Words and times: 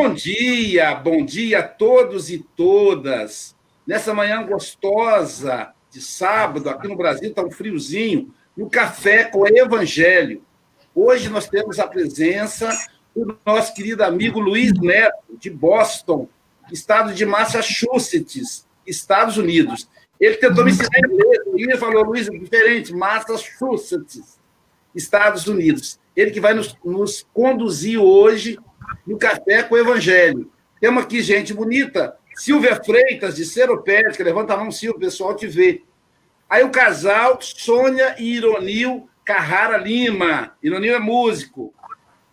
Bom 0.00 0.14
dia, 0.14 0.94
bom 0.94 1.24
dia 1.24 1.58
a 1.58 1.62
todos 1.64 2.30
e 2.30 2.38
todas. 2.38 3.56
Nessa 3.84 4.14
manhã 4.14 4.46
gostosa 4.46 5.74
de 5.90 6.00
sábado, 6.00 6.70
aqui 6.70 6.86
no 6.86 6.96
Brasil 6.96 7.30
está 7.30 7.42
um 7.42 7.50
friozinho, 7.50 8.32
no 8.56 8.70
café 8.70 9.24
com 9.24 9.40
o 9.40 9.48
Evangelho. 9.48 10.40
Hoje 10.94 11.28
nós 11.28 11.48
temos 11.48 11.80
a 11.80 11.88
presença 11.88 12.70
do 13.12 13.36
nosso 13.44 13.74
querido 13.74 14.04
amigo 14.04 14.38
Luiz 14.38 14.72
Neto, 14.78 15.36
de 15.36 15.50
Boston, 15.50 16.28
estado 16.70 17.12
de 17.12 17.26
Massachusetts, 17.26 18.68
Estados 18.86 19.36
Unidos. 19.36 19.88
Ele 20.20 20.36
tentou 20.36 20.64
me 20.64 20.70
ensinar 20.70 20.96
inglês, 20.96 21.40
ele 21.54 21.76
falou, 21.76 22.04
Luiz, 22.04 22.28
é 22.28 22.38
diferente, 22.38 22.94
Massachusetts, 22.94 24.38
Estados 24.94 25.48
Unidos. 25.48 25.98
Ele 26.14 26.30
que 26.30 26.40
vai 26.40 26.54
nos, 26.54 26.76
nos 26.84 27.26
conduzir 27.34 28.00
hoje 28.00 28.60
no 29.06 29.18
Café 29.18 29.62
com 29.62 29.74
o 29.74 29.78
Evangelho. 29.78 30.50
Temos 30.80 31.02
aqui 31.02 31.22
gente 31.22 31.52
bonita, 31.52 32.16
Silvia 32.36 32.76
Freitas, 32.82 33.36
de 33.36 33.44
Seropédica, 33.44 34.22
levanta 34.22 34.54
a 34.54 34.56
mão, 34.56 34.70
Silvia, 34.70 34.96
o 34.96 35.00
pessoal 35.00 35.34
te 35.34 35.46
vê. 35.46 35.82
Aí 36.48 36.62
o 36.62 36.70
casal, 36.70 37.38
Sônia 37.40 38.14
e 38.18 38.36
Ironil 38.36 39.08
Carrara 39.28 39.76
Lima. 39.76 40.56
Ironil 40.62 40.94
é 40.94 40.98
músico. 40.98 41.74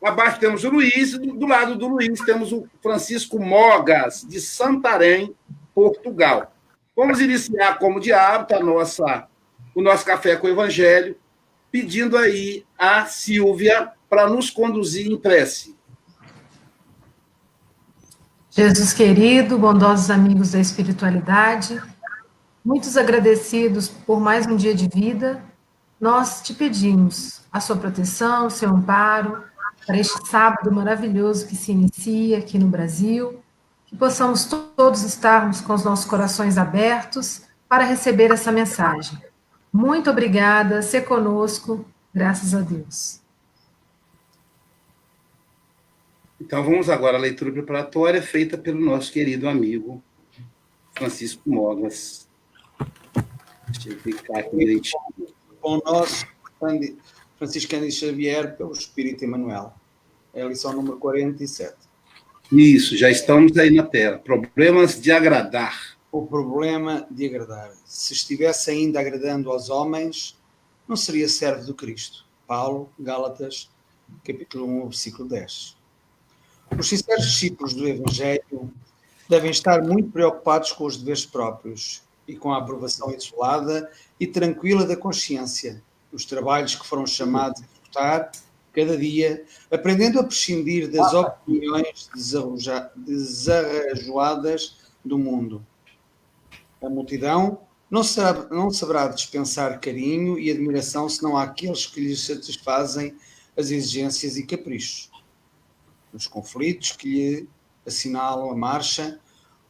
Abaixo 0.01 0.39
temos 0.39 0.63
o 0.63 0.69
Luiz, 0.69 1.17
do 1.17 1.45
lado 1.45 1.75
do 1.75 1.87
Luiz 1.87 2.21
temos 2.21 2.53
o 2.53 2.69
Francisco 2.81 3.37
Mogas, 3.37 4.25
de 4.25 4.39
Santarém, 4.39 5.35
Portugal. 5.73 6.53
Vamos 6.95 7.19
iniciar, 7.19 7.79
como 7.79 7.99
de 7.99 8.13
hábito, 8.13 8.55
a 8.55 8.61
nossa, 8.61 9.27
o 9.73 9.81
nosso 9.81 10.05
café 10.05 10.37
com 10.37 10.47
o 10.47 10.49
Evangelho, 10.49 11.17
pedindo 11.69 12.17
aí 12.17 12.63
a 12.77 13.05
Silvia 13.07 13.91
para 14.09 14.29
nos 14.29 14.49
conduzir 14.49 15.11
em 15.11 15.17
prece. 15.17 15.74
Jesus 18.57 18.93
querido, 18.93 19.57
bondosos 19.59 20.09
amigos 20.09 20.51
da 20.51 20.59
espiritualidade, 20.61 21.77
muitos 22.63 22.95
agradecidos 22.95 23.89
por 23.89 24.21
mais 24.21 24.47
um 24.47 24.55
dia 24.55 24.73
de 24.73 24.87
vida, 24.87 25.43
nós 25.99 26.41
te 26.41 26.53
pedimos 26.53 27.41
a 27.51 27.59
sua 27.59 27.75
proteção, 27.75 28.47
o 28.47 28.49
seu 28.49 28.69
amparo 28.69 29.43
para 29.85 29.97
este 29.97 30.25
sábado 30.29 30.71
maravilhoso 30.71 31.47
que 31.47 31.55
se 31.57 31.73
inicia 31.73 32.37
aqui 32.37 32.57
no 32.57 32.67
Brasil, 32.67 33.43
que 33.87 33.97
possamos 33.97 34.45
todos 34.45 35.03
estarmos 35.03 35.59
com 35.59 35.73
os 35.73 35.83
nossos 35.83 36.05
corações 36.05 36.57
abertos 36.57 37.41
para 37.67 37.83
receber 37.83 38.31
essa 38.31 38.53
mensagem. 38.53 39.21
Muito 39.69 40.09
obrigada, 40.09 40.81
ser 40.81 41.01
conosco, 41.01 41.85
graças 42.13 42.55
a 42.55 42.61
Deus. 42.61 43.24
Então 46.45 46.63
vamos 46.63 46.91
agora 46.91 47.17
à 47.17 47.19
leitura 47.19 47.51
preparatória 47.51 48.21
feita 48.21 48.55
pelo 48.55 48.79
nosso 48.79 49.11
querido 49.11 49.49
amigo 49.49 50.03
Francisco 50.95 51.41
Mogas. 51.49 52.29
Deixa 53.71 53.89
eu 53.89 53.97
clicar 53.97 54.41
aqui 54.41 54.55
direitinho. 54.55 55.01
Com 55.59 55.77
o 55.77 55.81
nosso 55.83 56.27
Francisco 57.35 57.71
Cândido 57.71 57.91
Xavier, 57.91 58.55
pelo 58.55 58.73
Espírito 58.73 59.23
Emanuel. 59.23 59.73
É 60.35 60.43
a 60.43 60.47
lição 60.47 60.71
número 60.71 60.97
47. 60.97 61.73
Isso, 62.51 62.95
já 62.95 63.09
estamos 63.09 63.57
aí 63.57 63.71
na 63.71 63.81
tela. 63.81 64.19
Problemas 64.19 65.01
de 65.01 65.11
agradar. 65.11 65.97
O 66.11 66.27
problema 66.27 67.07
de 67.09 67.25
agradar. 67.25 67.73
Se 67.85 68.13
estivesse 68.13 68.69
ainda 68.69 68.99
agradando 68.99 69.49
aos 69.49 69.71
homens, 69.71 70.39
não 70.87 70.95
seria 70.95 71.27
servo 71.27 71.65
do 71.65 71.73
Cristo. 71.73 72.23
Paulo, 72.45 72.93
Gálatas, 72.99 73.71
capítulo 74.23 74.67
1, 74.83 74.89
versículo 74.89 75.27
10. 75.27 75.83
Os 76.77 76.89
sinceros 76.89 77.25
discípulos 77.25 77.73
do 77.73 77.87
Evangelho 77.87 78.69
devem 79.29 79.49
estar 79.49 79.81
muito 79.81 80.11
preocupados 80.11 80.73
com 80.73 80.85
os 80.85 80.97
deveres 80.97 81.25
próprios 81.25 82.03
e 82.27 82.35
com 82.35 82.51
a 82.53 82.57
aprovação 82.57 83.11
isolada 83.11 83.89
e 84.19 84.27
tranquila 84.27 84.85
da 84.85 84.95
consciência, 84.95 85.81
os 86.11 86.25
trabalhos 86.25 86.75
que 86.75 86.85
foram 86.85 87.07
chamados 87.07 87.61
a 87.61 87.65
executar 87.65 88.31
cada 88.73 88.97
dia, 88.97 89.45
aprendendo 89.71 90.19
a 90.19 90.23
prescindir 90.23 90.91
das 90.91 91.13
opiniões 91.13 92.09
desarrajoadas 92.95 94.75
do 95.03 95.17
mundo. 95.17 95.65
A 96.83 96.89
multidão 96.89 97.59
não, 97.89 98.03
será, 98.03 98.33
não 98.51 98.69
saberá 98.69 99.07
dispensar 99.07 99.79
carinho 99.79 100.37
e 100.37 100.51
admiração 100.51 101.07
senão 101.07 101.37
àqueles 101.37 101.85
que 101.85 102.01
lhes 102.01 102.25
satisfazem 102.25 103.15
as 103.55 103.71
exigências 103.71 104.35
e 104.35 104.45
caprichos 104.45 105.14
nos 106.15 106.27
conflitos 106.27 106.93
que 106.93 107.09
lhe 107.09 107.49
assinalam 107.85 108.49
a 108.49 108.55
marcha, 108.55 109.19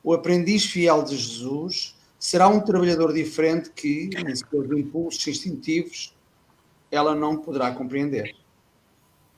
o 0.04 0.14
aprendiz 0.14 0.64
fiel 0.64 1.02
de 1.02 1.18
Jesus 1.18 1.96
será 2.20 2.48
um 2.48 2.60
trabalhador 2.60 3.12
diferente 3.12 3.72
que, 3.72 4.12
em 4.16 4.36
seus 4.36 4.72
impulsos 4.72 5.28
instintivos, 5.28 6.16
ela 6.92 7.16
não 7.16 7.36
poderá 7.36 7.72
compreender. 7.72 8.36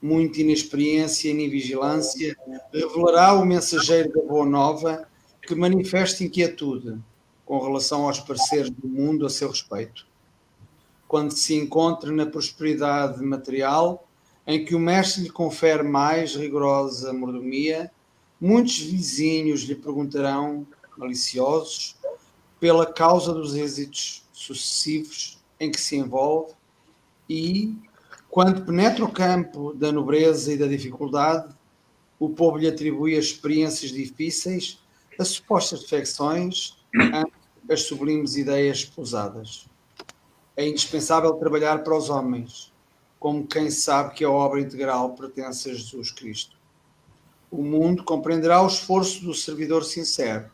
Muita 0.01 0.41
inexperiência 0.41 1.31
e 1.31 1.50
vigilância 1.50 2.35
revelará 2.73 3.34
o 3.34 3.45
mensageiro 3.45 4.12
da 4.12 4.22
Boa 4.22 4.45
Nova 4.45 5.07
que 5.41 5.56
manifesta 5.56 6.25
inquietude 6.25 7.00
com 7.45 7.57
relação 7.59 8.06
aos 8.06 8.19
parceiros 8.19 8.69
do 8.69 8.88
mundo 8.88 9.25
a 9.25 9.29
seu 9.29 9.47
respeito. 9.47 10.06
Quando 11.07 11.31
se 11.31 11.56
encontra 11.56 12.12
na 12.12 12.25
prosperidade 12.25 13.24
material, 13.24 14.06
em 14.47 14.63
que 14.63 14.74
o 14.74 14.80
mestre 14.80 15.24
lhe 15.24 15.30
confere 15.30 15.84
mais 15.84 16.34
rigorosa 16.34 17.12
mordomia, 17.12 17.91
muitos 18.40 18.80
vizinhos 18.80 19.62
lhe 19.63 19.75
perguntarão, 19.75 20.66
maliciosos, 20.97 21.97
pela 22.57 22.86
causa 22.86 23.34
dos 23.34 23.56
êxitos 23.56 24.25
sucessivos 24.31 25.38
em 25.59 25.69
que 25.69 25.81
se 25.81 25.97
envolve 25.97 26.53
e, 27.30 27.75
quando 28.30 28.66
penetra 28.66 29.03
o 29.03 29.12
campo 29.12 29.74
da 29.74 29.91
nobreza 29.91 30.53
e 30.53 30.57
da 30.57 30.66
dificuldade, 30.66 31.53
o 32.19 32.30
povo 32.30 32.57
lhe 32.57 32.68
atribui 32.68 33.18
as 33.18 33.25
experiências 33.25 33.91
difíceis, 33.91 34.80
as 35.19 35.30
supostas 35.30 35.81
defecções, 35.81 36.78
as 37.69 37.84
sublimes 37.84 38.36
ideias 38.36 38.86
pousadas. 38.86 39.68
É 40.56 40.68
indispensável 40.68 41.34
trabalhar 41.34 41.84
para 41.84 41.96
os 41.96 42.09
homens, 42.09 42.74
como 43.20 43.48
quem 43.48 43.70
sabe 43.72 44.14
que 44.14 44.24
a 44.24 44.30
obra 44.30 44.62
integral 44.62 45.12
pertence 45.12 45.70
a 45.70 45.74
Jesus 45.74 46.12
Cristo. 46.12 46.56
O 47.50 47.64
mundo 47.64 48.04
compreenderá 48.04 48.62
o 48.62 48.68
esforço 48.68 49.24
do 49.24 49.34
servidor 49.34 49.84
sincero, 49.84 50.52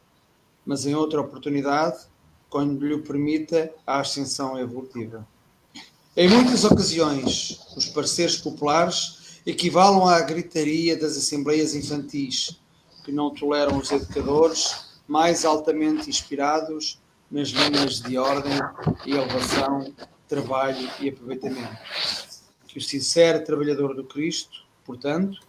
mas 0.65 0.85
em 0.85 0.95
outra 0.95 1.21
oportunidade, 1.21 2.05
quando 2.49 2.85
lhe 2.85 2.97
permita 2.99 3.71
a 3.85 3.99
ascensão 3.99 4.57
evolutiva. 4.59 5.27
Em 6.15 6.29
muitas 6.29 6.63
ocasiões, 6.63 7.59
os 7.75 7.87
pareceres 7.87 8.37
populares 8.37 9.41
equivalem 9.45 10.07
à 10.13 10.21
gritaria 10.21 10.95
das 10.95 11.17
assembleias 11.17 11.73
infantis, 11.73 12.59
que 13.03 13.11
não 13.11 13.33
toleram 13.33 13.77
os 13.77 13.91
educadores 13.91 14.93
mais 15.07 15.43
altamente 15.43 16.09
inspirados 16.09 17.01
nas 17.29 17.49
linhas 17.49 17.99
de 17.99 18.17
ordem 18.17 18.53
e 19.05 19.11
elevação, 19.11 19.91
trabalho 20.27 20.89
e 21.01 21.09
aproveitamento 21.09 22.32
que 22.73 22.79
o 22.79 22.81
sincero 22.81 23.45
trabalhador 23.45 23.93
do 23.93 24.03
Cristo, 24.03 24.65
portanto, 24.83 25.39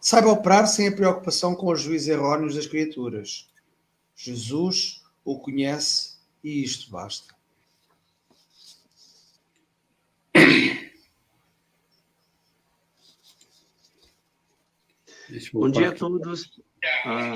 saiba 0.00 0.30
operar 0.30 0.68
sem 0.68 0.86
a 0.86 0.94
preocupação 0.94 1.52
com 1.52 1.66
os 1.72 1.82
juízes 1.82 2.06
erróneos 2.06 2.54
das 2.54 2.68
criaturas. 2.68 3.50
Jesus 4.14 5.02
o 5.24 5.36
conhece 5.40 6.20
e 6.44 6.62
isto 6.62 6.88
basta. 6.92 7.34
Bom 15.52 15.70
dia 15.70 15.88
a 15.88 15.92
todos. 15.92 16.60
Ah, 17.04 17.34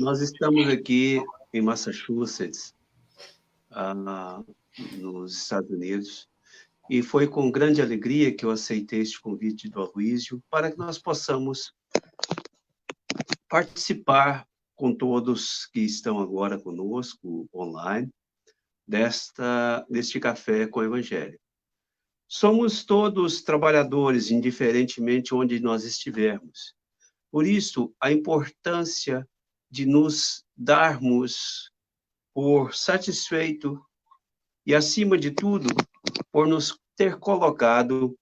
nós 0.00 0.20
estamos 0.20 0.66
aqui 0.66 1.22
em 1.52 1.62
Massachusetts, 1.62 2.74
ah, 3.70 4.42
nos 4.98 5.36
Estados 5.42 5.70
Unidos, 5.70 6.28
e 6.92 7.00
foi 7.00 7.26
com 7.26 7.50
grande 7.50 7.80
alegria 7.80 8.36
que 8.36 8.44
eu 8.44 8.50
aceitei 8.50 9.00
este 9.00 9.18
convite 9.18 9.66
do 9.66 9.80
Aloysio 9.80 10.44
para 10.50 10.70
que 10.70 10.76
nós 10.76 10.98
possamos 10.98 11.72
participar 13.48 14.46
com 14.74 14.94
todos 14.94 15.64
que 15.72 15.80
estão 15.80 16.18
agora 16.18 16.60
conosco 16.60 17.48
online 17.54 18.10
desta 18.86 19.86
deste 19.88 20.20
café 20.20 20.66
com 20.66 20.80
o 20.80 20.84
Evangelho. 20.84 21.40
Somos 22.28 22.84
todos 22.84 23.40
trabalhadores, 23.40 24.30
indiferentemente 24.30 25.34
onde 25.34 25.60
nós 25.60 25.86
estivermos. 25.86 26.74
Por 27.30 27.46
isso, 27.46 27.94
a 27.98 28.12
importância 28.12 29.26
de 29.70 29.86
nos 29.86 30.44
darmos 30.54 31.70
por 32.34 32.74
satisfeito 32.74 33.82
e, 34.66 34.74
acima 34.74 35.16
de 35.16 35.30
tudo, 35.30 35.68
por 36.30 36.46
nos 36.46 36.81
ter 36.96 37.18
colocado 37.18 38.16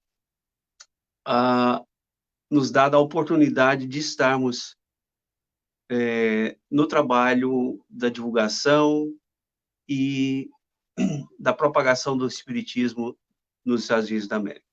ah, 1.26 1.84
nos 2.50 2.70
dado 2.70 2.96
a 2.96 3.00
oportunidade 3.00 3.87
de 3.87 3.99
estarmos 3.99 4.76
é, 5.90 6.56
no 6.70 6.87
trabalho 6.87 7.84
da 7.88 8.08
divulgação 8.08 9.12
e 9.88 10.49
da 11.38 11.52
propagação 11.52 12.17
do 12.17 12.26
Espiritismo 12.26 13.19
nos 13.64 13.82
Estados 13.82 14.08
Unidos 14.08 14.28
da 14.28 14.37
América. 14.37 14.67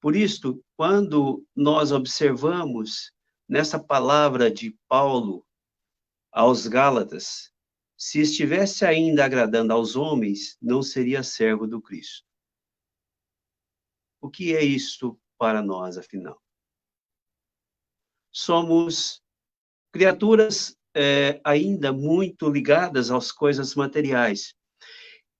Por 0.00 0.14
isso, 0.14 0.62
quando 0.76 1.44
nós 1.56 1.90
observamos 1.90 3.12
nessa 3.48 3.78
palavra 3.78 4.48
de 4.48 4.76
Paulo 4.88 5.44
aos 6.30 6.68
Gálatas, 6.68 7.52
se 7.96 8.20
estivesse 8.20 8.84
ainda 8.84 9.24
agradando 9.24 9.72
aos 9.72 9.96
homens, 9.96 10.56
não 10.62 10.84
seria 10.84 11.24
servo 11.24 11.66
do 11.66 11.80
Cristo. 11.80 12.27
O 14.20 14.28
que 14.28 14.54
é 14.54 14.64
isto 14.64 15.18
para 15.38 15.62
nós, 15.62 15.96
afinal? 15.96 16.40
Somos 18.32 19.22
criaturas 19.92 20.76
é, 20.94 21.40
ainda 21.44 21.92
muito 21.92 22.48
ligadas 22.48 23.10
às 23.10 23.30
coisas 23.30 23.74
materiais. 23.74 24.54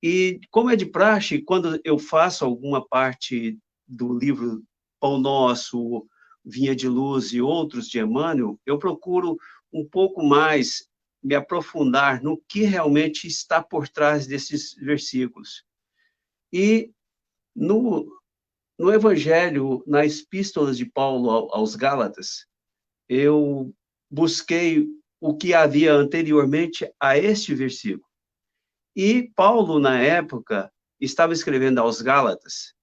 E, 0.02 0.40
como 0.50 0.70
é 0.70 0.76
de 0.76 0.86
praxe, 0.86 1.42
quando 1.42 1.80
eu 1.84 1.98
faço 1.98 2.44
alguma 2.44 2.86
parte 2.86 3.58
do 3.86 4.16
livro 4.16 4.62
Pão 5.00 5.18
Nosso, 5.18 6.06
Vinha 6.44 6.74
de 6.74 6.88
Luz 6.88 7.32
e 7.32 7.40
outros 7.40 7.88
de 7.88 7.98
Emmanuel, 7.98 8.58
eu 8.64 8.78
procuro 8.78 9.36
um 9.72 9.84
pouco 9.84 10.22
mais 10.22 10.88
me 11.22 11.34
aprofundar 11.34 12.22
no 12.22 12.38
que 12.48 12.62
realmente 12.62 13.26
está 13.26 13.62
por 13.62 13.88
trás 13.88 14.26
desses 14.26 14.74
versículos. 14.74 15.64
E 16.52 16.92
no, 17.54 18.17
no 18.78 18.92
Evangelho, 18.92 19.82
nas 19.86 20.20
epístolas 20.20 20.78
de 20.78 20.86
Paulo 20.86 21.30
aos 21.52 21.74
Gálatas, 21.74 22.46
eu 23.08 23.74
busquei 24.10 24.86
o 25.20 25.36
que 25.36 25.52
havia 25.52 25.92
anteriormente 25.92 26.90
a 27.00 27.18
este 27.18 27.54
versículo. 27.54 28.06
E 28.94 29.30
Paulo, 29.34 29.78
na 29.80 30.00
época, 30.00 30.72
estava 31.00 31.32
escrevendo 31.32 31.78
aos 31.80 32.00
Gálatas, 32.00 32.74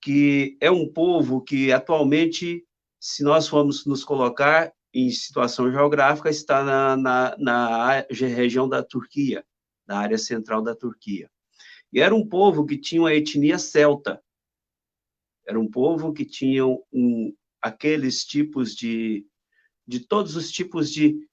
que 0.00 0.56
é 0.60 0.70
um 0.70 0.90
povo 0.92 1.40
que 1.40 1.72
atualmente, 1.72 2.64
se 3.00 3.22
nós 3.22 3.48
formos 3.48 3.84
nos 3.86 4.04
colocar 4.04 4.72
em 4.92 5.10
situação 5.10 5.70
geográfica, 5.72 6.30
está 6.30 6.62
na, 6.62 6.96
na, 6.96 7.36
na 7.38 8.00
região 8.10 8.68
da 8.68 8.82
Turquia, 8.82 9.44
na 9.86 9.98
área 9.98 10.18
central 10.18 10.62
da 10.62 10.74
Turquia. 10.74 11.28
E 11.92 12.00
era 12.00 12.14
um 12.14 12.26
povo 12.26 12.64
que 12.64 12.78
tinha 12.78 13.02
uma 13.02 13.14
etnia 13.14 13.58
celta. 13.58 14.22
Era 15.46 15.58
um 15.58 15.70
povo 15.70 16.12
que 16.12 16.24
tinha 16.24 16.64
um, 16.66 17.34
aqueles 17.60 18.24
tipos 18.24 18.74
de 18.74 19.26
de 19.86 20.00
todos 20.00 20.34
os 20.34 20.50
tipos 20.50 20.90
de 20.90 21.28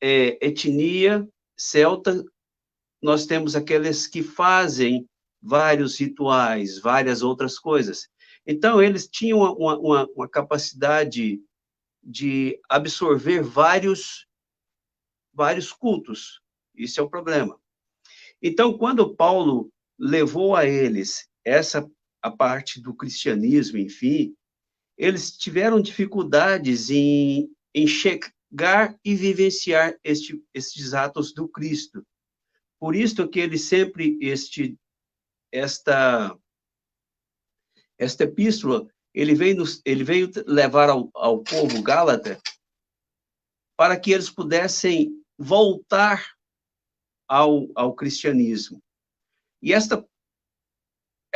é, 0.00 0.46
etnia 0.46 1.26
celta, 1.56 2.22
nós 3.02 3.26
temos 3.26 3.56
aqueles 3.56 4.06
que 4.06 4.22
fazem 4.22 5.08
vários 5.40 5.98
rituais, 5.98 6.78
várias 6.78 7.22
outras 7.22 7.58
coisas. 7.58 8.08
Então, 8.46 8.82
eles 8.82 9.08
tinham 9.08 9.38
uma, 9.38 9.78
uma, 9.78 10.08
uma 10.14 10.28
capacidade 10.28 11.40
de 12.02 12.60
absorver 12.68 13.42
vários, 13.42 14.26
vários 15.32 15.72
cultos. 15.72 16.40
Isso 16.74 17.00
é 17.00 17.02
o 17.02 17.10
problema. 17.10 17.58
Então, 18.40 18.76
quando 18.76 19.14
Paulo 19.14 19.72
levou 19.98 20.54
a 20.54 20.66
eles 20.66 21.28
essa 21.44 21.88
a 22.22 22.30
parte 22.30 22.80
do 22.80 22.94
cristianismo, 22.94 23.78
enfim, 23.78 24.34
eles 24.96 25.36
tiveram 25.36 25.80
dificuldades 25.80 26.90
em, 26.90 27.48
chegar 27.86 28.98
e 29.04 29.14
vivenciar 29.14 29.98
este, 30.02 30.42
estes 30.54 30.94
atos 30.94 31.34
do 31.34 31.46
Cristo. 31.46 32.04
Por 32.80 32.96
isso 32.96 33.28
que 33.28 33.40
ele 33.40 33.58
sempre, 33.58 34.18
este, 34.20 34.76
esta, 35.52 36.36
esta 37.98 38.24
epístola, 38.24 38.88
ele 39.12 39.34
veio, 39.34 39.56
nos, 39.56 39.82
ele 39.84 40.04
veio 40.04 40.30
levar 40.46 40.88
ao, 40.88 41.10
ao 41.14 41.42
povo 41.42 41.82
gálata 41.82 42.40
para 43.76 43.98
que 43.98 44.10
eles 44.10 44.30
pudessem 44.30 45.22
voltar 45.38 46.34
ao, 47.28 47.68
ao 47.74 47.94
cristianismo. 47.94 48.82
E 49.62 49.72
esta, 49.72 50.06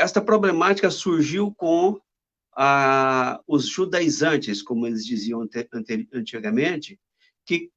esta 0.00 0.20
problemática 0.20 0.90
surgiu 0.90 1.54
com 1.54 2.00
a, 2.56 3.40
os 3.46 3.66
judaizantes, 3.66 4.62
como 4.62 4.86
eles 4.86 5.04
diziam 5.04 5.46
antigamente, 6.12 6.98
que 7.44 7.70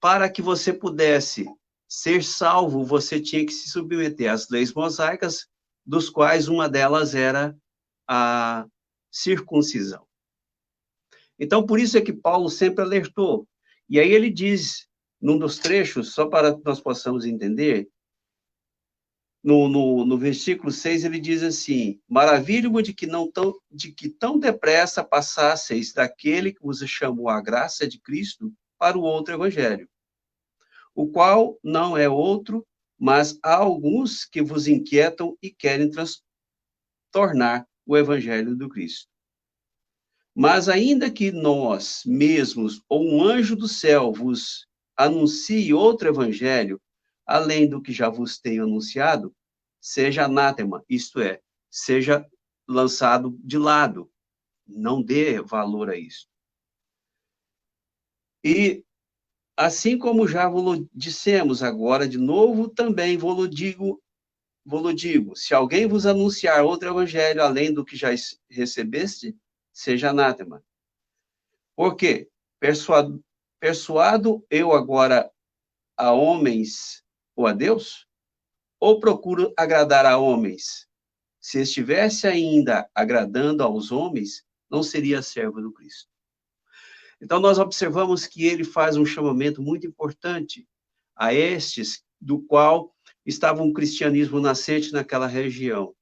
para 0.00 0.30
que 0.30 0.42
você 0.42 0.72
pudesse 0.72 1.46
ser 1.88 2.22
salvo, 2.22 2.84
você 2.84 3.18
tinha 3.18 3.44
que 3.44 3.52
se 3.52 3.70
submeter 3.70 4.30
às 4.30 4.48
leis 4.50 4.72
mosaicas, 4.74 5.48
dos 5.84 6.10
quais 6.10 6.48
uma 6.48 6.68
delas 6.68 7.14
era 7.14 7.56
a 8.06 8.66
circuncisão. 9.10 10.06
Então, 11.38 11.64
por 11.64 11.80
isso 11.80 11.96
é 11.96 12.00
que 12.02 12.12
Paulo 12.12 12.50
sempre 12.50 12.84
alertou. 12.84 13.48
E 13.88 13.98
aí 13.98 14.12
ele 14.12 14.28
diz, 14.28 14.86
num 15.20 15.38
dos 15.38 15.58
trechos, 15.58 16.12
só 16.12 16.26
para 16.26 16.54
que 16.54 16.62
nós 16.62 16.78
possamos 16.78 17.24
entender, 17.24 17.88
no, 19.42 19.68
no, 19.68 20.04
no 20.04 20.18
versículo 20.18 20.70
6, 20.70 21.04
ele 21.04 21.18
diz 21.18 21.42
assim: 21.42 22.00
Maravilho-me 22.08 22.82
de 22.82 22.92
que 22.92 23.06
não 23.06 23.30
tão, 23.30 23.54
de 23.70 23.92
que 23.92 24.08
tão 24.08 24.38
depressa 24.38 25.04
passasseis 25.04 25.92
daquele 25.92 26.52
que 26.52 26.62
vos 26.62 26.78
chamou 26.86 27.28
a 27.28 27.40
graça 27.40 27.86
de 27.86 28.00
Cristo 28.00 28.52
para 28.78 28.98
o 28.98 29.02
outro 29.02 29.34
evangelho, 29.34 29.88
o 30.94 31.08
qual 31.08 31.58
não 31.62 31.96
é 31.96 32.08
outro, 32.08 32.66
mas 32.98 33.38
há 33.42 33.54
alguns 33.54 34.24
que 34.24 34.42
vos 34.42 34.66
inquietam 34.66 35.36
e 35.40 35.50
querem 35.50 35.90
tornar 37.12 37.66
o 37.86 37.96
evangelho 37.96 38.56
do 38.56 38.68
Cristo. 38.68 39.08
Mas 40.34 40.68
ainda 40.68 41.10
que 41.10 41.32
nós 41.32 42.02
mesmos 42.04 42.82
ou 42.88 43.04
um 43.04 43.24
anjo 43.24 43.56
do 43.56 43.66
céu 43.66 44.12
vos 44.12 44.66
anuncie 44.96 45.72
outro 45.72 46.08
evangelho, 46.08 46.80
além 47.28 47.68
do 47.68 47.82
que 47.82 47.92
já 47.92 48.08
vos 48.08 48.38
tenho 48.38 48.64
anunciado, 48.64 49.36
seja 49.78 50.24
anátema, 50.24 50.82
isto 50.88 51.20
é, 51.20 51.42
seja 51.70 52.26
lançado 52.66 53.38
de 53.44 53.58
lado. 53.58 54.10
Não 54.66 55.02
dê 55.02 55.40
valor 55.42 55.90
a 55.90 55.96
isso. 55.96 56.26
E 58.42 58.82
assim 59.56 59.98
como 59.98 60.26
já 60.26 60.48
dissemos 60.94 61.62
agora 61.62 62.08
de 62.08 62.16
novo, 62.16 62.68
também 62.68 63.18
vos 63.18 63.50
digo, 63.50 64.02
vos 64.64 64.94
digo, 64.94 65.36
se 65.36 65.52
alguém 65.52 65.86
vos 65.86 66.06
anunciar 66.06 66.64
outro 66.64 66.88
evangelho 66.88 67.42
além 67.42 67.74
do 67.74 67.84
que 67.84 67.94
já 67.94 68.08
recebeste, 68.48 69.36
seja 69.70 70.10
anátema. 70.10 70.64
Por 71.76 71.94
quê? 71.94 72.28
Persuado, 72.58 73.22
persuado 73.60 74.44
eu 74.50 74.72
agora 74.72 75.30
a 75.96 76.12
homens 76.12 77.04
ou 77.38 77.46
a 77.46 77.52
Deus? 77.52 78.04
Ou 78.80 78.98
procuro 78.98 79.54
agradar 79.56 80.04
a 80.04 80.18
homens? 80.18 80.88
Se 81.40 81.60
estivesse 81.60 82.26
ainda 82.26 82.90
agradando 82.92 83.62
aos 83.62 83.92
homens, 83.92 84.44
não 84.68 84.82
seria 84.82 85.22
servo 85.22 85.62
do 85.62 85.72
Cristo. 85.72 86.10
Então, 87.20 87.38
nós 87.38 87.58
observamos 87.58 88.26
que 88.26 88.44
ele 88.44 88.64
faz 88.64 88.96
um 88.96 89.06
chamamento 89.06 89.62
muito 89.62 89.86
importante 89.86 90.68
a 91.14 91.32
estes 91.32 92.02
do 92.20 92.42
qual 92.42 92.92
estava 93.24 93.62
um 93.62 93.72
cristianismo 93.72 94.40
nascente 94.40 94.92
naquela 94.92 95.28
região, 95.28 95.94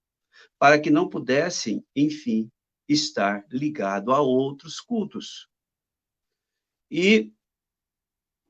para 0.59 0.81
que 0.81 0.90
não 0.90 1.09
pudessem, 1.09 1.85
enfim, 1.95 2.50
estar 2.88 3.45
ligado 3.50 4.11
a 4.11 4.21
outros 4.21 4.81
cultos. 4.81 5.49
E 6.90 7.31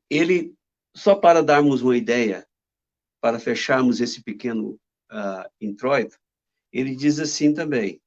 ele, 0.09 0.55
só 0.95 1.17
para 1.17 1.43
darmos 1.43 1.83
uma 1.83 1.97
ideia, 1.97 2.46
para 3.27 3.41
fecharmos 3.41 4.01
esse 4.01 4.23
pequeno 4.23 4.79
uh, 5.11 5.51
introito, 5.61 6.17
ele 6.73 6.95
diz 6.95 7.19
assim 7.19 7.53
também: 7.53 8.01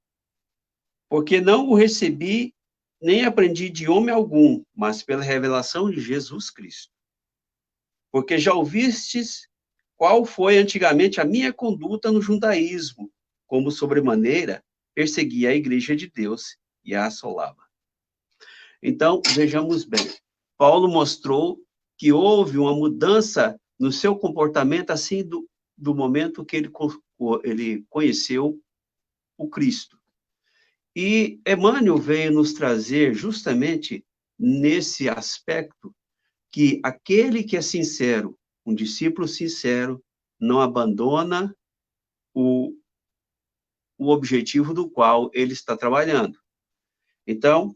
Porque 1.10 1.42
não 1.42 1.68
o 1.68 1.76
recebi 1.76 2.56
nem 3.02 3.26
aprendi 3.26 3.70
de 3.70 3.90
homem 3.90 4.16
algum, 4.16 4.64
mas 4.74 5.04
pela 5.04 5.22
revelação 5.22 5.92
de 5.92 6.00
Jesus 6.00 6.50
Cristo. 6.50 6.94
Porque 8.10 8.38
já 8.38 8.54
ouvistes 8.54 9.50
qual 9.98 10.24
foi 10.24 10.58
antigamente 10.58 11.20
a 11.20 11.26
minha 11.26 11.52
conduta 11.52 12.10
no 12.14 12.22
judaísmo, 12.22 13.12
como 13.46 13.72
sobremaneira 13.72 14.64
perseguia 14.96 15.50
a 15.50 15.54
igreja 15.54 15.98
de 15.98 16.10
Deus 16.10 16.56
e 16.82 16.96
a 16.96 17.08
assolava. 17.08 17.62
Então, 18.82 19.22
vejamos 19.36 19.84
bem. 19.84 20.10
Paulo 20.58 20.88
mostrou 20.88 21.62
que 21.98 22.14
houve 22.14 22.58
uma 22.58 22.74
mudança 22.74 23.60
no 23.80 23.92
seu 23.92 24.16
comportamento, 24.16 24.92
assim, 24.92 25.24
do, 25.24 25.50
do 25.78 25.96
momento 25.96 26.44
que 26.44 26.58
ele, 26.58 26.70
ele 27.44 27.86
conheceu 27.90 28.62
o 29.38 29.50
Cristo. 29.50 29.98
E 30.96 31.40
Emmanuel 31.48 31.98
veio 31.98 32.34
nos 32.34 32.52
trazer 32.54 33.14
justamente 33.14 34.06
nesse 34.38 35.08
aspecto 35.08 35.96
que 36.52 36.82
aquele 36.84 37.44
que 37.44 37.56
é 37.56 37.62
sincero, 37.62 38.38
um 38.66 38.74
discípulo 38.74 39.28
sincero, 39.28 40.04
não 40.40 40.60
abandona 40.60 41.56
o, 42.34 42.74
o 43.98 44.10
objetivo 44.10 44.74
do 44.74 44.90
qual 44.90 45.30
ele 45.34 45.54
está 45.54 45.78
trabalhando. 45.78 46.40
Então, 47.28 47.76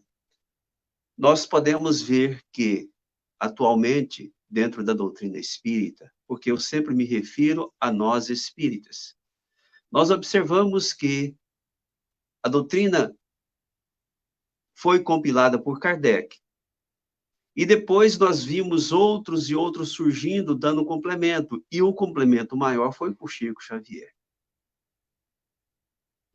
nós 1.17 1.45
podemos 1.45 2.01
ver 2.01 2.41
que, 2.51 2.89
atualmente, 3.39 4.32
dentro 4.53 4.83
da 4.83 4.93
doutrina 4.93 5.39
espírita, 5.39 6.13
porque 6.27 6.51
eu 6.51 6.59
sempre 6.59 6.93
me 6.93 7.05
refiro 7.05 7.73
a 7.79 7.91
nós 7.91 8.29
espíritas, 8.29 9.17
nós 9.91 10.11
observamos 10.11 10.93
que 10.93 11.35
a 12.43 12.49
doutrina 12.49 13.17
foi 14.75 15.01
compilada 15.01 15.59
por 15.59 15.79
Kardec. 15.79 16.37
E 17.55 17.65
depois 17.65 18.17
nós 18.17 18.43
vimos 18.43 18.91
outros 18.91 19.49
e 19.49 19.55
outros 19.55 19.91
surgindo, 19.91 20.55
dando 20.55 20.85
complemento. 20.85 21.63
E 21.71 21.81
o 21.81 21.93
complemento 21.93 22.57
maior 22.57 22.91
foi 22.91 23.13
por 23.13 23.29
Chico 23.29 23.61
Xavier. 23.61 24.11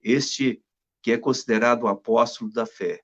Este 0.01 0.63
que 1.03 1.13
é 1.13 1.19
considerado 1.19 1.83
o 1.85 1.89
apóstolo 1.89 2.53
da 2.53 2.65
fé. 2.65 3.03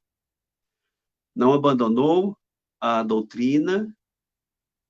Não 1.34 1.52
abandonou 1.52 2.38
a 2.80 3.02
doutrina 3.02 3.92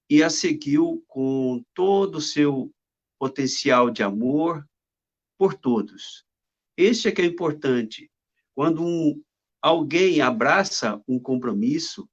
e 0.08 0.22
a 0.22 0.30
seguiu 0.30 1.04
com 1.08 1.64
todo 1.74 2.16
o 2.16 2.20
seu 2.20 2.72
potencial 3.18 3.90
de 3.90 4.02
amor, 4.02 4.66
por 5.38 5.54
todos. 5.54 6.24
Este 6.76 7.08
é 7.08 7.12
que 7.12 7.22
é 7.22 7.24
importante. 7.24 8.10
Quando 8.54 8.84
um, 8.84 9.22
alguém 9.60 10.20
abraça 10.20 11.02
um 11.08 11.18
compromisso, 11.18 12.08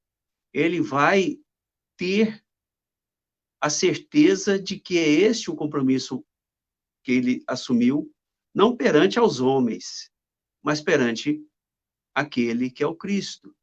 ele 0.53 0.81
vai 0.81 1.39
ter 1.97 2.43
a 3.59 3.69
certeza 3.69 4.59
de 4.59 4.79
que 4.79 4.97
é 4.97 5.07
este 5.07 5.51
o 5.51 5.55
compromisso 5.55 6.25
que 7.03 7.11
ele 7.11 7.43
assumiu, 7.47 8.11
não 8.53 8.75
perante 8.75 9.19
aos 9.19 9.39
homens, 9.39 10.11
mas 10.61 10.81
perante 10.81 11.43
aquele 12.13 12.69
que 12.69 12.83
é 12.83 12.87
o 12.87 12.95
Cristo. 12.95 13.55